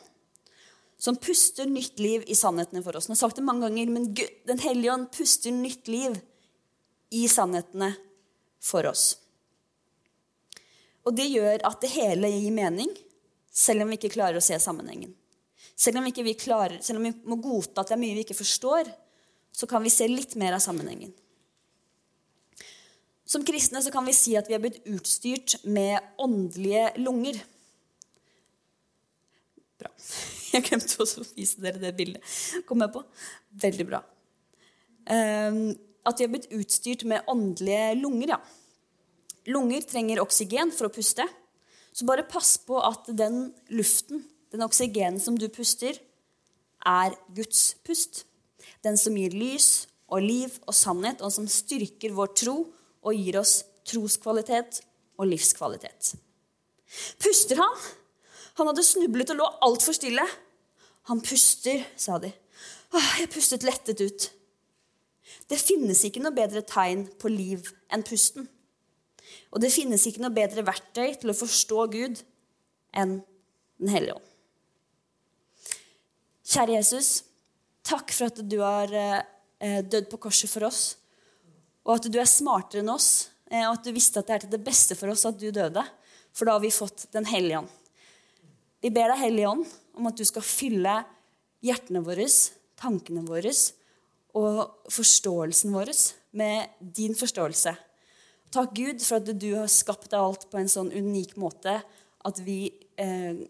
Som 0.99 1.17
puster 1.19 1.67
nytt 1.69 1.99
liv 1.99 2.25
i 2.27 2.35
sannhetene 2.35 2.83
for 2.83 2.97
oss. 2.97 3.07
Jeg 3.07 3.15
har 3.15 3.21
sagt 3.21 3.39
det 3.39 3.45
mange 3.47 3.67
ganger, 3.67 3.91
men 3.91 4.09
Den 4.47 4.61
hellige 4.63 4.93
ånd 4.93 5.09
puster 5.15 5.53
nytt 5.55 5.87
liv 5.91 6.17
i 7.15 7.25
sannhetene 7.31 7.93
for 8.61 8.87
oss. 8.89 9.13
Og 11.07 11.15
det 11.15 11.29
gjør 11.31 11.63
at 11.65 11.79
det 11.81 11.91
hele 11.93 12.29
gir 12.31 12.53
mening, 12.53 12.91
selv 13.49 13.83
om 13.83 13.91
vi 13.91 13.97
ikke 13.97 14.13
klarer 14.13 14.37
å 14.39 14.43
se 14.43 14.57
sammenhengen. 14.61 15.15
Selv 15.79 16.01
om, 16.01 16.07
vi, 16.11 16.33
klarer, 16.35 16.81
selv 16.83 16.99
om 16.99 17.07
vi 17.07 17.13
må 17.23 17.37
godta 17.39 17.81
at 17.81 17.91
det 17.91 17.95
er 17.95 18.01
mye 18.01 18.17
vi 18.17 18.25
ikke 18.25 18.37
forstår, 18.37 18.89
så 19.55 19.67
kan 19.67 19.83
vi 19.83 19.91
se 19.93 20.07
litt 20.11 20.35
mer 20.39 20.57
av 20.57 20.63
sammenhengen. 20.63 21.13
Som 23.29 23.45
kristne 23.45 23.81
så 23.85 23.91
kan 23.93 24.05
vi 24.07 24.15
si 24.17 24.35
at 24.37 24.49
vi 24.49 24.55
har 24.57 24.63
blitt 24.63 24.81
utstyrt 24.89 25.59
med 25.69 26.01
åndelige 26.19 26.91
lunger. 26.99 27.39
Bra. 29.79 29.91
Jeg 30.53 30.65
glemte 30.65 30.97
også 31.03 31.23
å 31.23 31.27
vise 31.37 31.61
dere 31.61 31.81
det 31.81 31.93
bildet. 31.93 32.25
Kom 32.65 32.81
jeg 32.81 32.89
på. 32.89 33.03
Veldig 33.61 33.85
bra. 33.85 33.99
Um, 35.05 35.75
at 36.09 36.19
de 36.19 36.25
har 36.25 36.33
blitt 36.33 36.49
utstyrt 36.55 37.05
med 37.07 37.27
åndelige 37.29 37.93
lunger. 38.01 38.35
Ja. 38.35 38.39
Lunger 39.49 39.85
trenger 39.87 40.21
oksygen 40.21 40.73
for 40.75 40.89
å 40.89 40.93
puste. 40.93 41.25
Så 41.93 42.05
bare 42.05 42.27
pass 42.27 42.57
på 42.61 42.77
at 42.83 43.09
den 43.17 43.49
luften, 43.73 44.23
den 44.53 44.65
oksygenen 44.65 45.19
som 45.21 45.37
du 45.39 45.47
puster, 45.51 45.97
er 46.85 47.15
Guds 47.35 47.73
pust. 47.85 48.23
Den 48.85 48.97
som 48.99 49.17
gir 49.17 49.33
lys 49.35 49.87
og 50.09 50.23
liv 50.23 50.53
og 50.65 50.75
sannhet, 50.75 51.21
og 51.21 51.33
som 51.33 51.47
styrker 51.49 52.13
vår 52.15 52.33
tro 52.37 52.57
og 53.05 53.15
gir 53.15 53.39
oss 53.41 53.61
troskvalitet 53.89 54.81
og 55.19 55.29
livskvalitet. 55.29 56.13
Puster 57.21 57.59
han? 57.59 57.75
Han 58.59 58.69
hadde 58.71 58.85
snublet 58.85 59.33
og 59.33 59.39
lå 59.39 59.49
altfor 59.69 59.95
stille. 59.95 60.25
Han 61.09 61.21
puster, 61.25 61.83
sa 61.97 62.17
de. 62.21 62.31
Åh, 62.93 63.09
jeg 63.21 63.31
pustet 63.33 63.65
lettet 63.65 64.01
ut. 64.01 64.29
Det 65.49 65.59
finnes 65.61 66.01
ikke 66.05 66.21
noe 66.23 66.35
bedre 66.35 66.63
tegn 66.65 67.05
på 67.19 67.31
liv 67.31 67.69
enn 67.93 68.05
pusten. 68.05 68.47
Og 69.53 69.61
det 69.61 69.71
finnes 69.73 70.05
ikke 70.07 70.21
noe 70.23 70.33
bedre 70.33 70.65
verktøy 70.65 71.13
til 71.21 71.31
å 71.31 71.37
forstå 71.37 71.85
Gud 71.95 72.23
enn 72.97 73.19
Den 73.79 73.93
hellige 73.93 74.17
ånd. 74.17 74.25
Kjære 76.49 76.73
Jesus, 76.73 77.09
takk 77.85 78.11
for 78.11 78.27
at 78.27 78.41
du 78.43 78.57
har 78.59 78.91
eh, 78.91 79.83
dødd 79.85 80.09
på 80.11 80.17
korset 80.25 80.51
for 80.51 80.65
oss, 80.67 80.97
og 81.85 81.93
at 81.93 82.09
du 82.11 82.17
er 82.19 82.27
smartere 82.27 82.81
enn 82.83 82.91
oss, 82.91 83.29
eh, 83.47 83.63
og 83.69 83.77
at 83.77 83.85
du 83.85 83.93
visste 83.95 84.19
at 84.19 84.27
det 84.27 84.35
er 84.35 84.43
til 84.43 84.51
det 84.57 84.61
beste 84.65 84.97
for 84.99 85.13
oss 85.13 85.23
at 85.29 85.37
du 85.39 85.47
døde, 85.47 85.85
for 86.35 86.49
da 86.49 86.57
har 86.57 86.65
vi 86.65 86.73
fått 86.73 87.07
Den 87.15 87.29
hellige 87.29 87.61
ånd. 87.61 87.71
Vi 88.83 88.91
ber 88.91 89.13
deg, 89.13 89.21
Hellige 89.21 89.53
ånd, 89.53 89.63
om 89.95 90.11
at 90.11 90.19
du 90.19 90.25
skal 90.27 90.43
fylle 90.43 90.97
hjertene 91.63 92.03
våre, 92.03 92.27
tankene 92.79 93.23
våre, 93.27 93.53
og 94.37 94.89
forståelsen 94.93 95.73
vår 95.73 95.91
med 96.37 96.69
din 96.79 97.15
forståelse. 97.17 97.73
Takk, 98.49 98.73
Gud, 98.73 99.01
for 99.05 99.19
at 99.19 99.29
du 99.41 99.49
har 99.55 99.69
skapt 99.69 100.13
alt 100.17 100.47
på 100.49 100.57
en 100.57 100.69
sånn 100.69 100.91
unik 100.93 101.35
måte 101.37 101.79
at 102.25 102.39
vi 102.45 102.71
eh, 102.97 103.41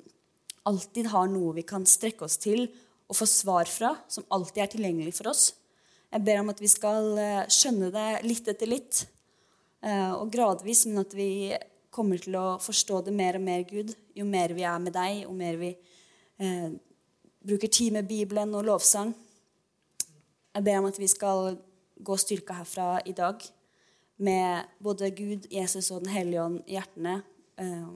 alltid 0.67 1.09
har 1.13 1.29
noe 1.31 1.55
vi 1.55 1.63
kan 1.67 1.87
strekke 1.87 2.27
oss 2.27 2.37
til 2.41 2.67
og 3.09 3.17
få 3.17 3.25
svar 3.29 3.69
fra, 3.71 3.95
som 4.11 4.27
alltid 4.29 4.63
er 4.63 4.71
tilgjengelig 4.73 5.15
for 5.17 5.31
oss. 5.31 5.53
Jeg 6.09 6.25
ber 6.25 6.41
om 6.41 6.51
at 6.51 6.61
vi 6.61 6.69
skal 6.69 7.15
eh, 7.21 7.47
skjønne 7.51 7.89
det 7.93 8.09
litt 8.25 8.51
etter 8.51 8.69
litt, 8.69 9.05
eh, 9.85 10.11
og 10.13 10.29
gradvis, 10.33 10.85
men 10.89 11.03
at 11.03 11.15
vi 11.17 11.55
kommer 11.93 12.21
til 12.21 12.37
å 12.37 12.59
forstå 12.61 13.01
det 13.07 13.15
mer 13.15 13.39
og 13.39 13.45
mer, 13.47 13.63
Gud, 13.69 13.95
jo 14.17 14.27
mer 14.29 14.53
vi 14.57 14.67
er 14.67 14.83
med 14.83 14.93
deg, 14.93 15.23
jo 15.23 15.33
mer 15.37 15.57
vi 15.61 15.71
eh, 16.43 16.69
bruker 17.45 17.71
tid 17.71 17.95
med 17.95 18.09
Bibelen 18.09 18.53
og 18.57 18.67
lovsang. 18.67 19.15
Jeg 20.59 20.65
ber 20.65 20.77
om 20.77 20.85
at 20.89 20.97
vi 20.99 21.07
skal 21.07 21.53
gå 22.03 22.15
styrka 22.19 22.57
herfra 22.57 22.99
i 23.07 23.13
dag 23.15 23.45
med 24.17 24.65
både 24.83 25.07
Gud, 25.15 25.47
Jesus 25.47 25.91
og 25.91 26.01
Den 26.01 26.09
hellige 26.11 26.41
ånd 26.43 26.57
i 26.67 26.75
hjertene. 26.75 27.21
Eh, 27.59 27.87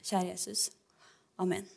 kjære 0.00 0.30
Jesus. 0.30 0.70
Amen. 1.36 1.68